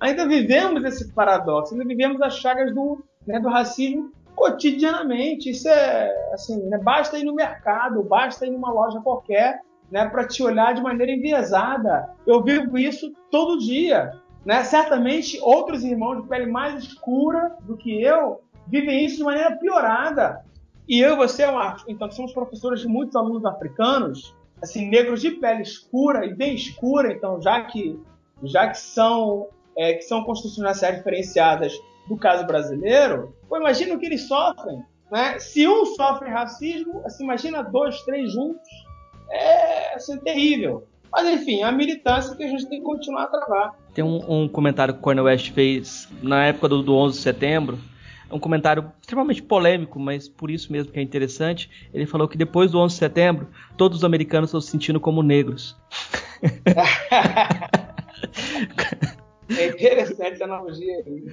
[0.00, 5.50] ainda vivemos esse paradoxo, ainda vivemos as chagas do, né, do racismo cotidianamente.
[5.50, 9.60] Isso é assim, né, basta ir no mercado, basta ir numa loja qualquer
[9.90, 12.08] né, para te olhar de maneira enviesada.
[12.26, 14.12] Eu vivo isso todo dia.
[14.44, 14.64] Né?
[14.64, 20.42] Certamente outros irmãos de pele mais escura do que eu vivem isso de maneira piorada.
[20.88, 25.30] E eu e você, Marcos, então somos professores de muitos alunos africanos, assim, negros de
[25.32, 27.98] pele escura e bem escura, então já que
[28.44, 31.72] já que são é, que são constitucionais diferenciadas
[32.08, 35.38] do caso brasileiro, pô, imagina o que eles sofrem, né?
[35.38, 38.68] Se um sofre racismo, assim, imagina dois, três juntos,
[39.30, 40.86] é assim, terrível.
[41.10, 43.74] Mas enfim, é a militância que a gente tem que continuar a travar.
[43.92, 47.22] Tem um, um comentário que o Cornel West fez na época do, do 11 de
[47.22, 47.78] setembro,
[48.32, 51.70] um comentário extremamente polêmico, mas por isso mesmo que é interessante.
[51.92, 55.22] Ele falou que depois do 11 de setembro, todos os americanos estão se sentindo como
[55.22, 55.76] negros.
[59.58, 61.24] É interessante essa analogia aí.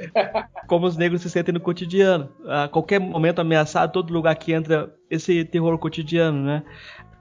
[0.67, 2.29] Como os negros se sentem no cotidiano.
[2.45, 6.63] A qualquer momento ameaçado, todo lugar que entra esse terror cotidiano, né?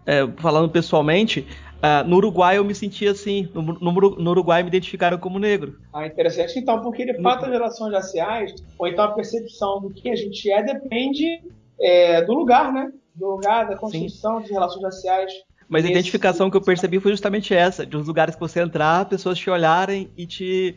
[0.09, 1.47] É, falando pessoalmente,
[1.79, 3.49] Uh, no Uruguai eu me sentia assim.
[3.55, 5.79] No, no, no, Uruguai me identificaram como negro.
[5.93, 6.59] Ah, interessante.
[6.59, 10.51] Então, porque de fato as relações raciais, ou então a percepção do que a gente
[10.51, 11.25] é, depende
[11.81, 12.91] é, do lugar, né?
[13.15, 14.47] Do lugar, da construção Sim.
[14.47, 15.33] de relações raciais.
[15.69, 19.05] Mas a identificação que eu percebi foi justamente essa: de uns lugares que você entrar,
[19.05, 20.75] pessoas te olharem e te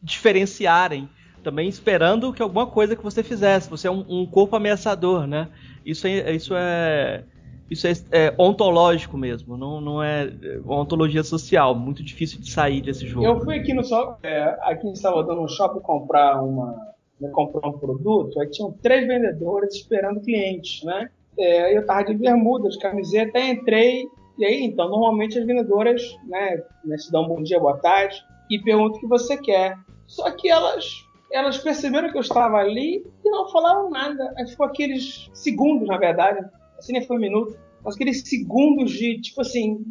[0.00, 1.08] diferenciarem.
[1.42, 3.68] Também esperando que alguma coisa que você fizesse.
[3.68, 5.48] Você é um, um corpo ameaçador, né?
[5.84, 7.24] Isso é, isso é
[7.70, 12.82] isso é, é, ontológico mesmo, não, não é, é ontologia social, muito difícil de sair
[12.82, 13.24] desse jogo.
[13.24, 13.82] Eu fui aqui no
[14.22, 16.74] é, aqui em Salvador no shopping comprar uma
[17.20, 21.08] né, comprar um produto, aí tinham três vendedores esperando clientes, né?
[21.38, 24.06] É, eu tava de bermuda, de camiseta, entrei
[24.38, 28.22] e aí então normalmente as vendedoras, né, né se dão um bom dia, boa tarde
[28.50, 29.76] e perguntam o que você quer.
[30.06, 34.32] Só que elas elas perceberam que eu estava ali e não falaram nada.
[34.36, 36.44] Aí ficou aqueles segundos, na verdade,
[36.92, 39.84] nem foi um minuto, mas aqueles segundos de, tipo assim,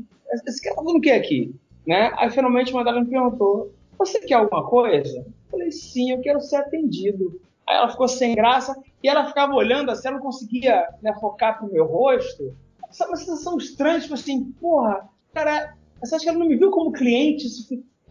[0.48, 1.56] esse cara tá fazendo o que aqui?
[1.86, 2.12] Né?
[2.18, 5.18] Aí finalmente uma delas me perguntou, você quer alguma coisa?
[5.18, 7.40] Eu falei, sim, eu quero ser atendido.
[7.68, 11.58] Aí ela ficou sem graça e ela ficava olhando assim, ela não conseguia né, focar
[11.58, 12.56] pro meu rosto.
[12.92, 16.72] Sabe uma sensação estranha, tipo assim, porra, cara, você acha que ela não me viu
[16.72, 17.46] como cliente?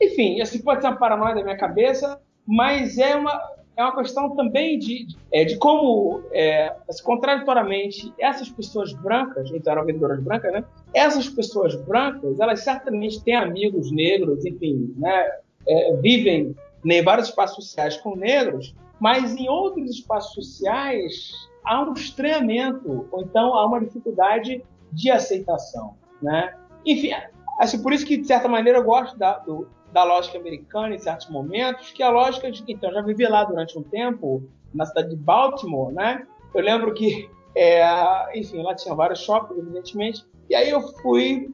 [0.01, 3.39] Enfim, assim, pode ser uma paranoia da minha cabeça, mas é uma,
[3.77, 9.73] é uma questão também de, é, de como, é, assim, contraditoriamente, essas pessoas brancas, então
[9.73, 10.65] eram vendedoras brancas, né?
[10.93, 15.39] Essas pessoas brancas, elas certamente têm amigos negros, enfim, né?
[15.67, 16.55] É, vivem
[16.85, 21.31] em vários espaços sociais com negros, mas em outros espaços sociais
[21.65, 26.55] há um estranhamento, ou então há uma dificuldade de aceitação, né?
[26.85, 27.13] Enfim,
[27.59, 30.99] assim, por isso que, de certa maneira, eu gosto da, do, da lógica americana em
[30.99, 32.65] certos momentos, que a lógica de.
[32.67, 36.27] Então, já vivi lá durante um tempo, na cidade de Baltimore, né?
[36.55, 41.51] Eu lembro que, é, enfim, lá tinha vários shoppings, evidentemente, e aí eu fui.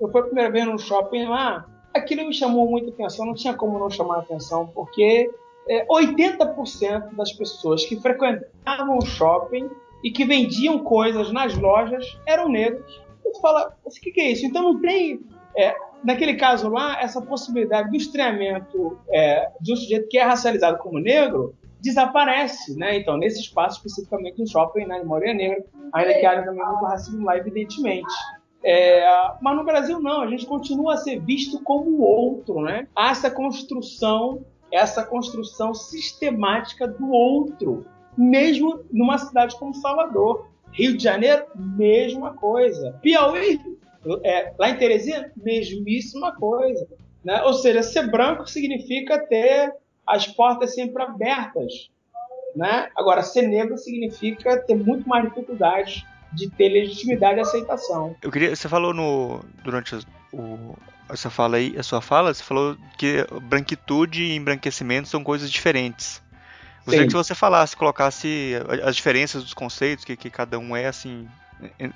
[0.00, 3.54] Eu fui a primeira vez num shopping lá, aquilo me chamou muita atenção, não tinha
[3.54, 5.30] como não chamar atenção, porque
[5.68, 9.70] é, 80% das pessoas que frequentavam o shopping
[10.04, 13.02] e que vendiam coisas nas lojas eram negros.
[13.22, 14.46] Tu fala, o que, que é isso?
[14.46, 15.20] Então não tem.
[15.56, 15.74] É,
[16.06, 21.00] naquele caso lá, essa possibilidade do estranhamento é, de um sujeito que é racializado como
[21.00, 22.96] negro desaparece, né?
[22.96, 26.84] Então, nesse espaço, especificamente no shopping, né, de maioria negra, ainda que haja também muito
[26.84, 28.14] racismo lá, evidentemente.
[28.64, 29.04] É,
[29.40, 32.86] mas no Brasil não, a gente continua a ser visto como outro, né?
[32.94, 37.84] Há essa construção, essa construção sistemática do outro,
[38.16, 40.48] mesmo numa cidade como Salvador.
[40.72, 42.98] Rio de Janeiro, mesma coisa.
[43.00, 43.58] Piauí,
[44.24, 46.86] é, lá em Teresina, mesmíssima coisa.
[47.24, 47.42] Né?
[47.42, 49.72] Ou seja, ser branco significa ter
[50.06, 51.90] as portas sempre abertas.
[52.54, 52.88] Né?
[52.96, 58.14] Agora, ser negro significa ter muito mais dificuldade de ter legitimidade e aceitação.
[58.22, 59.94] Eu queria, você falou no durante
[60.32, 60.76] o,
[61.08, 66.22] essa fala aí, a sua fala, você falou que branquitude e embranquecimento são coisas diferentes.
[66.84, 68.52] Gostaria que você falasse, colocasse
[68.84, 71.28] as diferenças dos conceitos, que, que cada um é assim,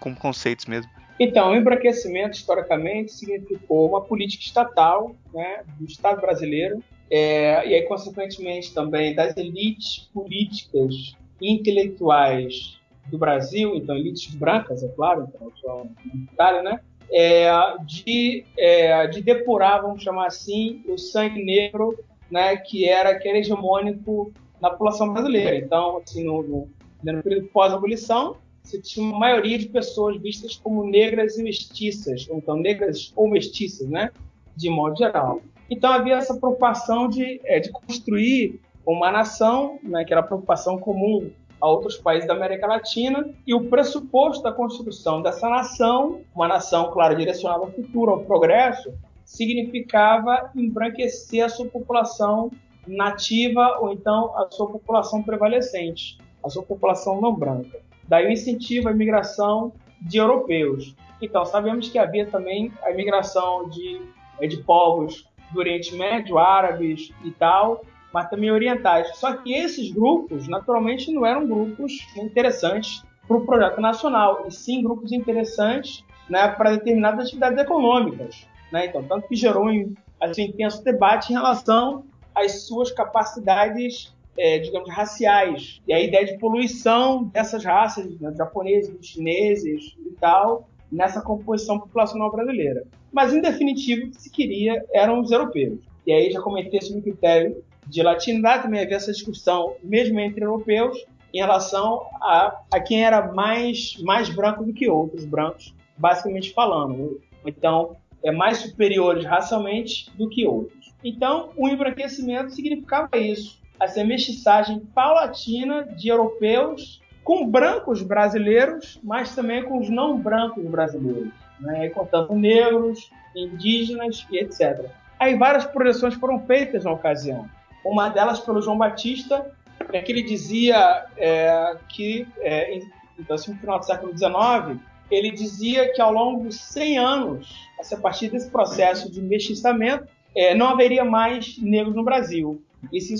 [0.01, 0.91] como conceitos mesmo.
[1.21, 7.83] Então, o embranquecimento, historicamente, significou uma política estatal né, do Estado brasileiro, é, e aí,
[7.83, 15.53] consequentemente, também das elites políticas e intelectuais do Brasil, então elites brancas, é claro, então
[15.61, 15.91] são
[16.33, 16.81] Itália, né?
[17.13, 17.51] É,
[17.85, 23.37] de, é, de depurar, vamos chamar assim, o sangue negro, né, que era, que era
[23.37, 25.57] hegemônico na população brasileira.
[25.57, 26.69] Então, assim, no, no,
[27.03, 32.39] no período pós-abolição, você tinha uma maioria de pessoas vistas como negras e mestiças, ou
[32.39, 34.11] então negras ou mestiças, né?
[34.57, 35.43] De modo geral.
[35.71, 40.79] Então havia essa preocupação de, é, de construir uma nação, né, que era a preocupação
[40.79, 41.31] comum
[41.61, 46.91] a outros países da América Latina, e o pressuposto da construção dessa nação, uma nação,
[46.91, 48.93] claro, direcionada ao futuro, ao progresso,
[49.25, 52.51] significava embranquecer a sua população
[52.87, 57.79] nativa ou então a sua população prevalecente, a sua população não branca.
[58.11, 60.97] Daí o incentivo à imigração de europeus.
[61.23, 64.03] Então, sabemos que havia também a imigração de,
[64.41, 69.17] eh, de povos do Oriente Médio, árabes e tal, mas também orientais.
[69.17, 74.83] Só que esses grupos, naturalmente, não eram grupos interessantes para o projeto nacional, e sim
[74.83, 78.45] grupos interessantes né, para determinadas atividades econômicas.
[78.73, 78.87] Né?
[78.87, 82.05] Então, tanto que gerou um assim, intenso debate em relação
[82.35, 85.81] às suas capacidades é, digamos, raciais.
[85.87, 92.31] E a ideia de poluição dessas raças, né, japoneses, chineses e tal, nessa composição populacional
[92.31, 92.85] brasileira.
[93.13, 95.79] Mas, em definitivo, o que se queria eram os europeus.
[96.07, 100.45] E aí já comentei sobre o critério de latinidade, também havia essa discussão, mesmo entre
[100.45, 106.53] europeus, em relação a, a quem era mais, mais branco do que outros brancos basicamente
[106.53, 107.21] falando.
[107.45, 110.93] Então, é mais superiores racialmente do que outros.
[111.05, 119.63] Então, o embranquecimento significava isso, essa mestiçagem paulatina de europeus com brancos brasileiros, mas também
[119.63, 121.89] com os não brancos brasileiros, né?
[121.91, 124.87] contando negros, indígenas e etc.
[125.19, 127.49] Aí várias projeções foram feitas na ocasião.
[127.85, 129.51] Uma delas pelo João Batista,
[129.93, 132.81] é que ele dizia é, que, é,
[133.19, 137.69] então, assim, no final do século XIX, ele dizia que ao longo de 100 anos,
[137.93, 142.63] a partir desse processo de mestiçamento, é, não haveria mais negros no Brasil,
[142.93, 143.17] e sim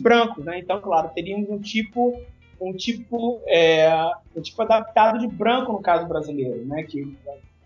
[0.00, 0.58] brancos, né?
[0.58, 2.20] Então, claro, teríamos um tipo
[2.60, 3.90] um tipo é,
[4.34, 6.82] um tipo adaptado de branco no caso brasileiro, né?
[6.84, 7.16] Que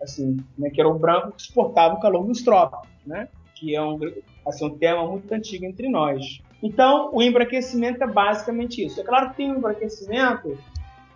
[0.03, 0.71] assim, né?
[0.71, 3.29] que era o branco que exportava o calor dos trópicos, né?
[3.55, 3.99] Que é um
[4.47, 6.41] assim um tema muito antigo entre nós.
[6.63, 9.01] Então, o embranquecimento é basicamente isso.
[9.01, 10.59] É claro que tem um embranquecimento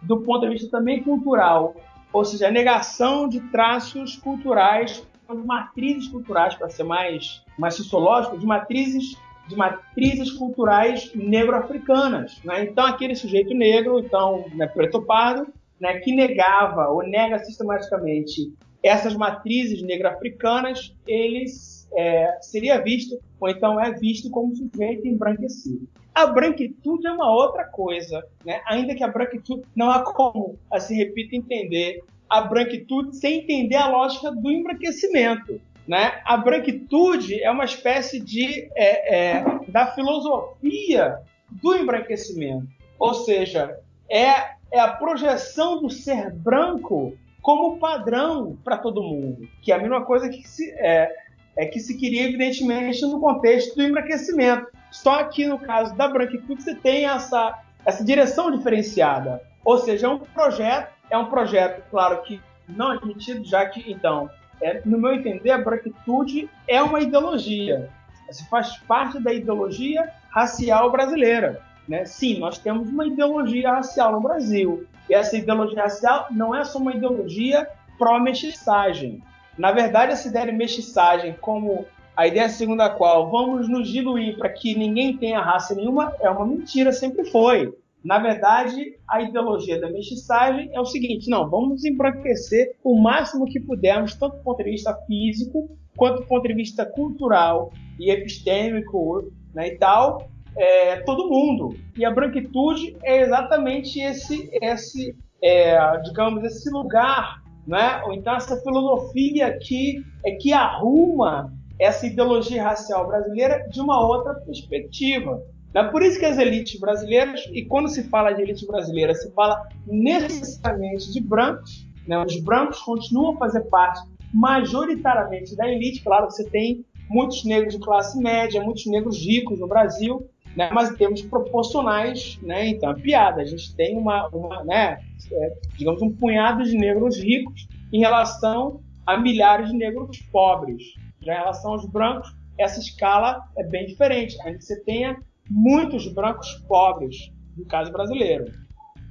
[0.00, 1.74] do ponto de vista também cultural,
[2.12, 8.36] ou seja, a negação de traços culturais, de matrizes culturais, para ser mais, mais sociológico,
[8.36, 9.16] de matrizes
[9.48, 12.40] de matrizes culturais negro-africanas.
[12.44, 12.64] Né?
[12.64, 15.46] Então, aquele sujeito negro, então, né, preto pardo,
[15.80, 23.80] né, que negava ou nega sistematicamente essas matrizes negro-africanas, eles é, seria visto, ou então
[23.80, 25.88] é visto como sujeito embranquecido.
[26.14, 28.60] A branquitude é uma outra coisa, né?
[28.66, 33.88] ainda que a branquitude não há como, assim, repito, entender a branquitude sem entender a
[33.88, 35.60] lógica do embranquecimento.
[35.86, 36.20] Né?
[36.24, 41.18] A branquitude é uma espécie de é, é, da filosofia
[41.50, 42.68] do embranquecimento,
[42.98, 43.78] ou seja,
[44.08, 49.78] é, é a projeção do ser branco como padrão para todo mundo, que é a
[49.78, 51.12] mesma coisa que se, é,
[51.56, 54.68] é que se queria evidentemente no contexto do embranquecimento.
[54.90, 59.42] Só que no caso da branquitude você tem essa, essa direção diferenciada.
[59.64, 64.30] Ou seja, é um projeto, é um projeto, claro que não admitido, já que então,
[64.62, 67.90] é, no meu entender, a branquitude é uma ideologia.
[68.30, 71.60] Isso faz parte da ideologia racial brasileira.
[71.86, 72.04] Né?
[72.04, 74.86] Sim, nós temos uma ideologia racial no Brasil.
[75.10, 79.22] E essa ideologia racial não é só uma ideologia pró-mestiçagem.
[79.58, 81.84] Na verdade, essa ideia de mestiçagem como
[82.16, 86.30] a ideia segundo a qual vamos nos diluir para que ninguém tenha raça nenhuma é
[86.30, 87.74] uma mentira, sempre foi.
[88.04, 93.60] Na verdade, a ideologia da mestiçagem é o seguinte: não, vamos embranquecer o máximo que
[93.60, 99.30] pudermos, tanto do ponto de vista físico, quanto do ponto de vista cultural e epistêmico
[99.54, 101.76] né, e tal, é, todo mundo.
[101.96, 108.02] E a branquitude é exatamente esse, esse é, digamos, esse lugar, né?
[108.04, 114.34] ou então essa filosofia que, é que arruma essa ideologia racial brasileira de uma outra
[114.34, 115.42] perspectiva.
[115.74, 119.32] É por isso que as elites brasileiras, e quando se fala de elite brasileira, se
[119.32, 122.22] fala necessariamente de brancos, né?
[122.22, 124.00] os brancos continuam a fazer parte
[124.34, 129.58] majoritariamente da elite, claro que você tem muitos negros de classe média, muitos negros ricos
[129.58, 130.70] no Brasil, né?
[130.72, 132.68] mas em termos proporcionais, né?
[132.68, 134.98] então é piada, a gente tem uma, uma né?
[135.30, 140.82] É, digamos, um punhado de negros ricos em relação a milhares de negros pobres.
[141.20, 144.36] Já em relação aos brancos, essa escala é bem diferente.
[144.42, 145.16] Ainda que você tenha
[145.52, 148.46] muitos brancos pobres, no caso brasileiro.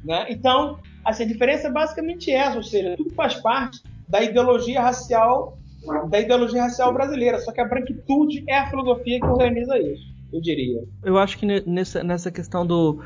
[0.04, 0.26] Né?
[0.30, 5.58] Então, assim, a diferença é basicamente essa, ou seja, tudo faz parte da ideologia racial
[6.12, 10.40] da ideologia racial brasileira, só que a branquitude é a filosofia que organiza isso, eu
[10.40, 10.84] diria.
[11.04, 13.02] Eu acho que nessa, nessa questão do,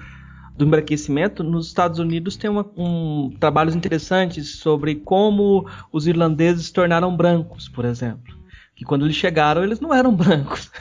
[0.57, 6.73] do embranquecimento, nos Estados Unidos tem uma, um, trabalhos interessantes sobre como os irlandeses se
[6.73, 8.35] tornaram brancos, por exemplo
[8.75, 10.71] que quando eles chegaram eles não eram brancos.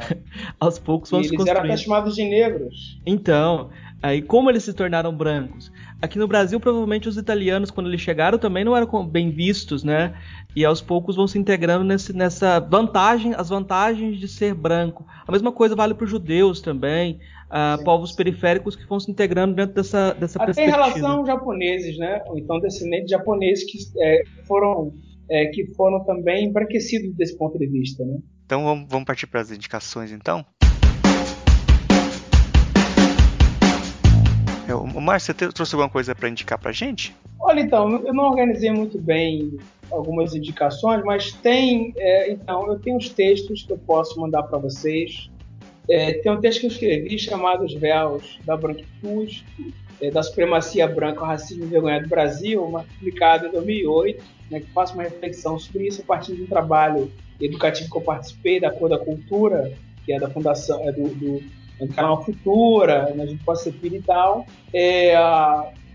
[0.58, 3.00] Aos poucos vão e se eles eram até chamados de negros.
[3.06, 3.70] Então,
[4.02, 5.72] aí como eles se tornaram brancos?
[6.00, 10.14] Aqui no Brasil, provavelmente os italianos, quando eles chegaram, também não eram bem vistos, né?
[10.56, 15.06] E aos poucos vão se integrando nesse, nessa vantagem, as vantagens de ser branco.
[15.26, 19.54] A mesma coisa vale para os judeus também, uh, povos periféricos que vão se integrando
[19.54, 20.76] dentro dessa, dessa Até perspectiva.
[20.76, 22.20] em relação aos japoneses, né?
[22.26, 24.92] Ou então descendentes japoneses que é, foram
[25.30, 28.04] é, que foram também embranquecidos desse ponto de vista.
[28.04, 28.18] Né?
[28.52, 30.44] Então vamos, vamos partir para as indicações então?
[34.68, 37.16] É, o Márcio, você trouxe alguma coisa para indicar para gente?
[37.40, 39.56] Olha, então, eu não organizei muito bem
[39.90, 44.58] algumas indicações, mas tem, é, então, eu tenho os textos que eu posso mandar para
[44.58, 45.30] vocês.
[45.88, 49.46] É, tem um texto que eu escrevi chamado Os Véus da Branquitude,
[49.98, 52.62] é, da Supremacia Branca, o Racismo Envergonhado do Brasil,
[52.98, 54.22] publicado em 2008
[54.52, 57.10] né, que faça uma reflexão sobre isso a partir de um trabalho
[57.44, 59.72] educativo que eu participei, da Cor da Cultura,
[60.04, 61.42] que é da Fundação, é do, do,
[61.80, 64.46] é do canal Futura, né, a gente pode ser e tal.
[64.72, 65.14] É,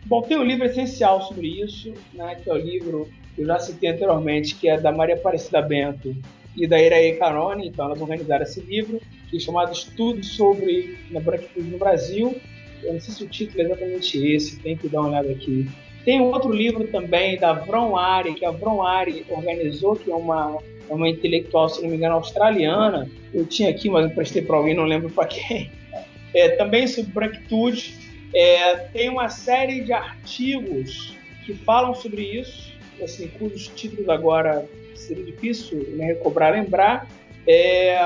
[0.06, 3.92] bom, tem um livro essencial sobre isso, né, que é o livro eu já citei
[3.92, 6.16] anteriormente, que é da Maria Aparecida Bento
[6.56, 11.20] e da Iraí Carone, então elas organizaram esse livro, que é chamado Estudos sobre a
[11.20, 12.36] Branquitude no Brasil.
[12.82, 15.70] Eu não sei se o título é exatamente esse, tem que dar uma olhada aqui.
[16.04, 20.16] Tem um outro livro também da Vron Ari, que a Vron Ari organizou, que é
[20.16, 20.58] uma,
[20.90, 23.10] é uma intelectual, se não me engano, australiana.
[23.34, 25.72] Eu tinha aqui, mas eu prestei para alguém, não lembro para quem.
[26.34, 27.96] É, também sobre branquitude.
[28.34, 31.16] É, tem uma série de artigos
[31.46, 37.08] que falam sobre isso, assim, cujos títulos agora seria difícil me recobrar lembrar.
[37.48, 37.98] É,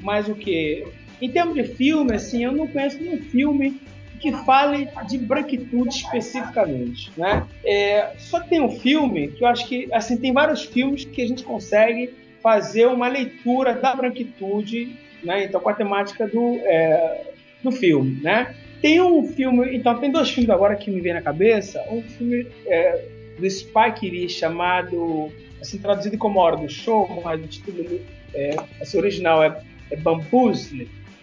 [0.00, 0.86] mas o que?
[1.20, 3.80] Em termos de filme, assim, eu não conheço nenhum filme
[4.18, 7.46] que fale de branquitude especificamente, né?
[7.64, 11.26] É, só tem um filme que eu acho que, assim, tem vários filmes que a
[11.26, 15.44] gente consegue fazer uma leitura da branquitude, né?
[15.44, 18.54] Então, com a temática do, é, do filme, né?
[18.80, 21.82] Tem um filme, então tem dois filmes agora que me vem na cabeça.
[21.90, 23.04] Um filme é,
[23.38, 28.00] do Spike Lee chamado assim, traduzido como Hora do Show, mas o título
[28.34, 29.60] é, assim, original é,
[29.90, 29.96] é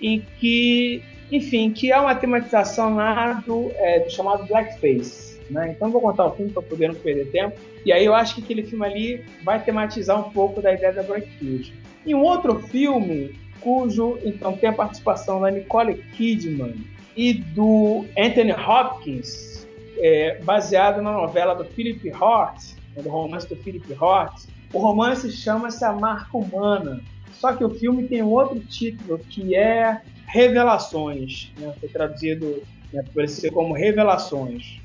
[0.02, 5.40] em que, enfim, que é uma tematização lá do, é, do chamado Blackface.
[5.50, 5.72] Né?
[5.76, 7.58] Então vou contar o filme para poder não perder tempo.
[7.86, 11.04] E aí eu acho que aquele filme ali vai tematizar um pouco da ideia da
[11.04, 11.74] branquitude.
[12.06, 16.76] E um outro filme cujo então tem a participação da Nicole Kidman
[17.16, 19.68] e do Anthony Hopkins,
[19.98, 24.48] é, baseado na novela do Philip Roth, né, do romance do Philip Roth.
[24.74, 27.02] O romance chama-se A Marca Humana,
[27.34, 30.02] só que o filme tem um outro título que é
[30.36, 31.74] Revelações, né?
[31.80, 32.62] foi traduzido
[32.92, 34.82] né, por ser como Revelações.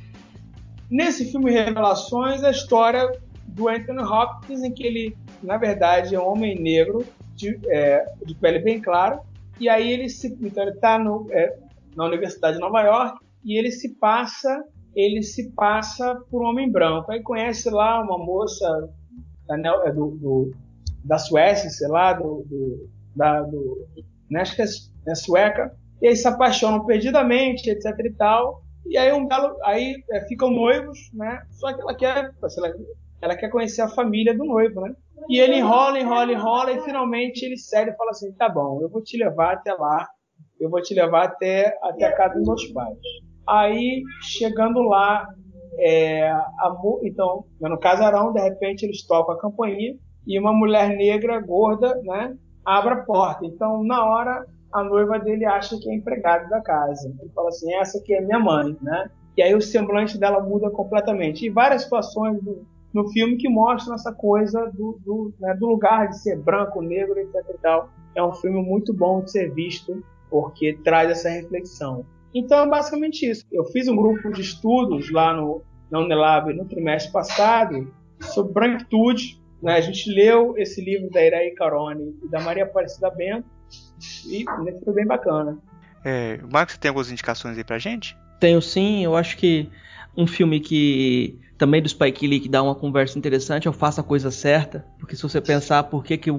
[0.88, 3.10] Nesse filme Revelações, a história
[3.48, 8.32] do Anthony Hopkins, em que ele, na verdade, é um homem negro de, é, de
[8.36, 9.20] pele bem clara,
[9.58, 11.58] e aí ele se, então ele está é,
[11.96, 16.70] na Universidade de Nova York e ele se passa ele se passa por um homem
[16.70, 17.12] branco.
[17.12, 18.88] Aí conhece lá uma moça
[19.46, 20.52] da, é, do, do,
[21.04, 23.86] da Suécia, sei lá, do, do, da, do
[24.30, 24.66] né, acho que é,
[25.06, 28.62] é sueca, e aí se apaixonam perdidamente, etc e tal.
[28.86, 31.42] E aí um belo, aí é, ficam noivos, né?
[31.50, 32.74] Só que ela quer, ela,
[33.22, 34.94] ela quer conhecer a família do noivo, né?
[35.28, 38.88] E ele enrola, enrola, enrola e finalmente ele cede e fala assim: "Tá bom, eu
[38.88, 40.08] vou te levar até lá.
[40.58, 42.96] Eu vou te levar até até a casa dos meus pais."
[43.46, 45.26] Aí, chegando lá,
[45.78, 49.94] é, a, então, no casarão, de repente eles tocam a campainha
[50.26, 53.44] e uma mulher negra, gorda, né, abre a porta.
[53.46, 57.14] Então, na hora, a noiva dele acha que é empregada da casa.
[57.20, 59.10] Ele fala assim: essa aqui é minha mãe, né?
[59.36, 61.46] E aí o semblante dela muda completamente.
[61.46, 66.08] E várias situações do, no filme que mostram essa coisa do, do, né, do lugar
[66.08, 67.34] de ser branco, negro, etc.
[67.34, 67.88] E.
[68.14, 72.04] É um filme muito bom de ser visto porque traz essa reflexão.
[72.34, 73.44] Então é basicamente isso.
[73.50, 79.40] Eu fiz um grupo de estudos lá no, na Unilab no trimestre passado sobre branquitude.
[79.62, 79.74] Né?
[79.74, 83.48] A gente leu esse livro da Iraí Carone e da Maria Aparecida Bento
[84.26, 84.44] e
[84.84, 85.58] foi bem bacana.
[86.04, 88.16] É, Marcos, você tem algumas indicações aí pra gente?
[88.38, 89.68] Tenho sim, eu acho que
[90.16, 94.00] um filme que também do Spike Lee que dá uma conversa interessante é o Faça
[94.00, 96.30] a Coisa Certa, porque se você pensar por que, que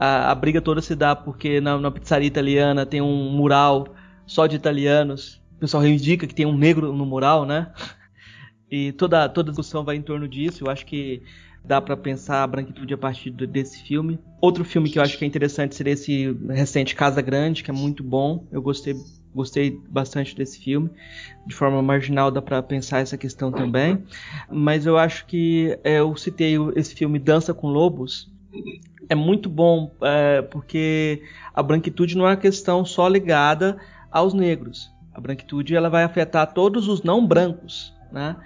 [0.00, 3.94] a, a briga toda se dá porque na, na pizzaria italiana tem um mural
[4.26, 5.42] só de italianos.
[5.56, 7.72] O pessoal reivindica que tem um negro no mural, né?
[8.70, 10.64] E toda, toda a discussão vai em torno disso.
[10.64, 11.22] Eu acho que
[11.64, 14.18] dá para pensar a branquitude a partir desse filme.
[14.40, 17.74] Outro filme que eu acho que é interessante seria esse recente Casa Grande, que é
[17.74, 18.46] muito bom.
[18.52, 18.94] Eu gostei,
[19.34, 20.90] gostei bastante desse filme.
[21.46, 24.04] De forma marginal dá para pensar essa questão também.
[24.50, 28.30] Mas eu acho que é, eu citei esse filme Dança com Lobos.
[29.08, 31.22] É muito bom é, porque
[31.54, 33.78] a branquitude não é uma questão só ligada
[34.10, 34.92] aos negros.
[35.14, 38.36] A branquitude ela vai afetar todos os não brancos, né?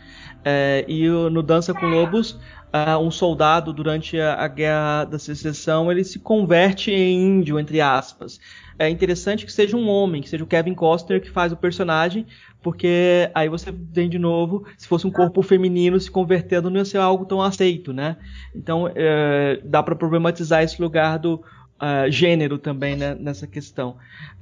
[0.45, 2.39] É, e no Dança com Lobos,
[2.73, 7.81] uh, um soldado durante a, a, Guerra da Secessão ele se converte em índio entre
[7.81, 8.41] aspas.
[8.79, 12.27] É interessante que seja um homem, que seja o Kevin Costner que faz o personagem,
[12.63, 16.85] porque aí você vem de novo, se fosse um corpo feminino se convertendo não ia
[16.85, 18.17] ser algo tão aceito, né?
[18.55, 23.97] Então é, dá para problematizar esse lugar do uh, gênero também né, nessa questão.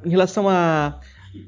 [0.05, 1.01] Em relação a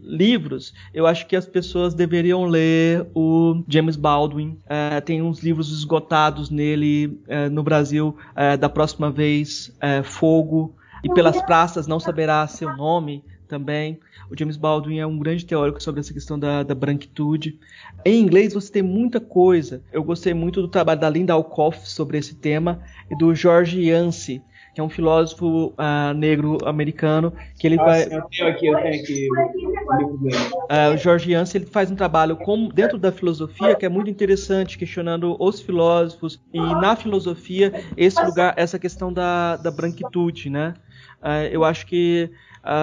[0.03, 4.59] livros, eu acho que as pessoas deveriam ler o James Baldwin.
[4.69, 10.75] É, tem uns livros esgotados nele é, no Brasil, é, da próxima vez, é, Fogo,
[11.03, 13.99] e Pelas Praças Não Saberá Seu Nome também.
[14.31, 17.59] O James Baldwin é um grande teórico sobre essa questão da, da branquitude.
[18.05, 19.83] Em inglês você tem muita coisa.
[19.91, 22.81] Eu gostei muito do trabalho da Linda Alcoff sobre esse tema
[23.11, 24.43] e do George Yancey,
[24.79, 28.05] que é um filósofo uh, negro americano, que ele ah, vai.
[28.05, 29.29] Sim, eu tenho aqui, eu tenho aqui.
[29.29, 34.09] Uh, o George Yancey ele faz um trabalho com, dentro da filosofia que é muito
[34.09, 40.75] interessante, questionando os filósofos e na filosofia esse lugar, essa questão da, da branquitude, né?
[41.21, 42.31] Uh, eu acho que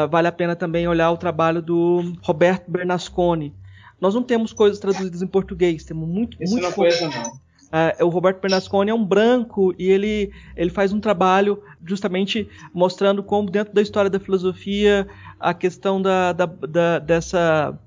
[0.09, 3.55] vale a pena também olhar o trabalho do Roberto Bernasconi.
[4.01, 7.44] Nós não temos coisas traduzidas em português, temos muito, Isso muito não conheço, não.
[7.75, 13.21] Uh, o Roberto Bernasconi é um branco e ele, ele faz um trabalho justamente mostrando
[13.21, 15.05] como dentro da história da filosofia
[15.37, 17.77] a questão da, da, da dessa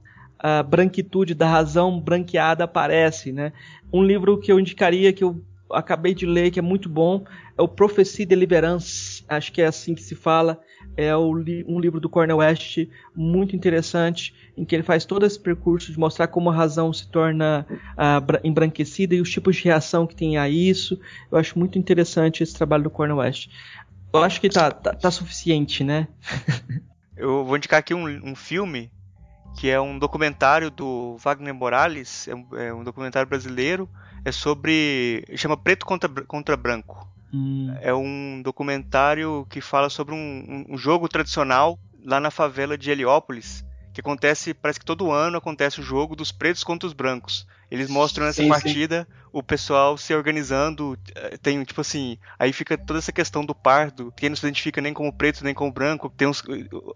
[0.44, 3.32] uh, branquitude, da razão branqueada aparece.
[3.32, 3.50] Né?
[3.90, 7.24] Um livro que eu indicaria, que eu acabei de ler, que é muito bom,
[7.56, 10.60] é o Prophecy Deliverance, acho que é assim que se fala,
[10.98, 12.78] é um livro do Cornel West
[13.14, 17.08] muito interessante, em que ele faz todo esse percurso de mostrar como a razão se
[17.08, 21.00] torna uh, embranquecida e os tipos de reação que tem a isso.
[21.30, 23.48] Eu acho muito interessante esse trabalho do Cornel West.
[24.12, 26.08] Eu acho que tá, tá, tá suficiente, né?
[27.16, 28.90] Eu vou indicar aqui um, um, filme
[29.56, 33.88] que é um documentário do Wagner Morales, é um, é um documentário brasileiro,
[34.24, 35.24] é sobre.
[35.36, 37.08] chama Preto contra, contra Branco.
[37.32, 37.74] Hum.
[37.80, 43.64] É um documentário que fala sobre um, um, jogo tradicional lá na favela de Heliópolis,
[43.92, 47.46] que acontece, parece que todo ano acontece o jogo dos pretos contra os brancos.
[47.70, 49.16] Eles mostram nessa sim, partida sim.
[49.30, 54.12] o pessoal se organizando, eh, tem tipo assim, aí fica toda essa questão do pardo,
[54.16, 56.42] quem não se identifica nem como preto nem como branco, tem uns,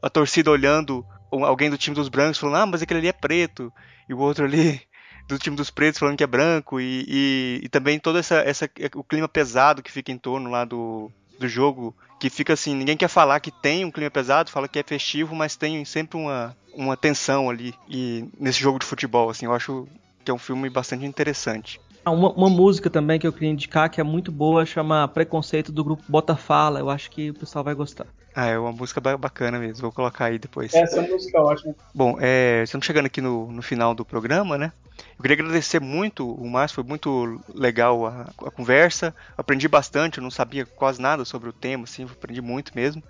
[0.00, 3.70] a torcida olhando alguém do time dos brancos falando, ah, mas aquele ali é preto,
[4.08, 4.80] e o outro ali
[5.28, 8.70] do time dos pretos falando que é branco e, e, e, também todo essa, essa
[8.94, 12.96] o clima pesado que fica em torno lá do, do jogo que fica assim ninguém
[12.96, 16.56] quer falar que tem um clima pesado fala que é festivo mas tem sempre uma,
[16.74, 19.86] uma tensão ali e nesse jogo de futebol assim eu acho
[20.24, 23.88] que é um filme bastante interessante ah, uma, uma, música também que eu queria indicar
[23.88, 26.80] que é muito boa, chama Preconceito do grupo Bota Fala.
[26.80, 28.06] Eu acho que o pessoal vai gostar.
[28.34, 29.82] Ah, é uma música bacana mesmo.
[29.82, 30.72] Vou colocar aí depois.
[30.74, 31.74] Essa música é ótima.
[31.94, 34.72] Bom, é, estamos chegando aqui no, no final do programa, né?
[35.16, 39.14] Eu queria agradecer muito o Márcio, foi muito legal a, a, conversa.
[39.36, 43.02] Aprendi bastante, eu não sabia quase nada sobre o tema, assim, aprendi muito mesmo.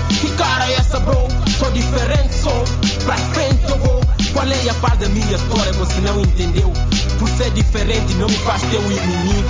[0.09, 1.28] Que cara é essa, bro?
[1.59, 2.64] Sou diferente, sou.
[3.05, 4.01] Pra frente eu vou.
[4.32, 6.72] Qual é a parte da minha história você não entendeu?
[7.18, 9.48] Por ser diferente não me faz teu inimigo.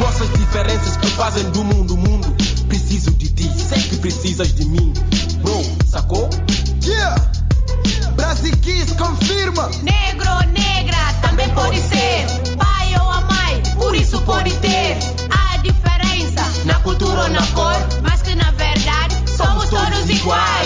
[0.00, 2.34] Nossas diferenças que fazem do mundo mundo.
[2.66, 4.92] Preciso de ti, sei que precisas de mim.
[5.42, 6.30] Bro, sacou?
[6.82, 7.41] Yeah!
[8.22, 9.68] Brasiquis confirma!
[9.82, 12.24] Negro, negra, também pode ser.
[12.56, 14.96] Pai ou a mãe, por isso pode ter.
[15.28, 20.61] A diferença na cultura ou na cor, mas que na verdade somos todos iguais.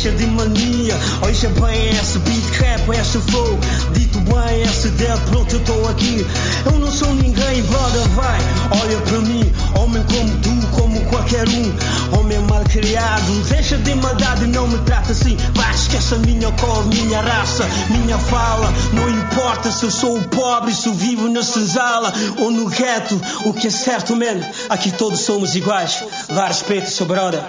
[0.00, 0.96] Deixa de mania.
[1.22, 3.58] Olha bem esse beat crap, esse flow.
[3.94, 6.24] Dito bem, esse ideia, pronto eu tô aqui.
[6.64, 8.38] Eu não sou ninguém, brother, vai.
[8.80, 12.16] Olha pra mim, homem como tu, como qualquer um.
[12.16, 16.86] Homem mal criado, deixa de maldade Não me trata assim, vai esquece a minha cor
[16.86, 18.72] Minha raça, minha fala.
[18.92, 23.20] Não importa se eu sou pobre Se eu vivo na senzala ou no gueto.
[23.44, 26.04] O que é certo, man, aqui todos somos iguais.
[26.28, 27.42] Dá respeito, seu brother.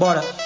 [0.00, 0.45] Bora.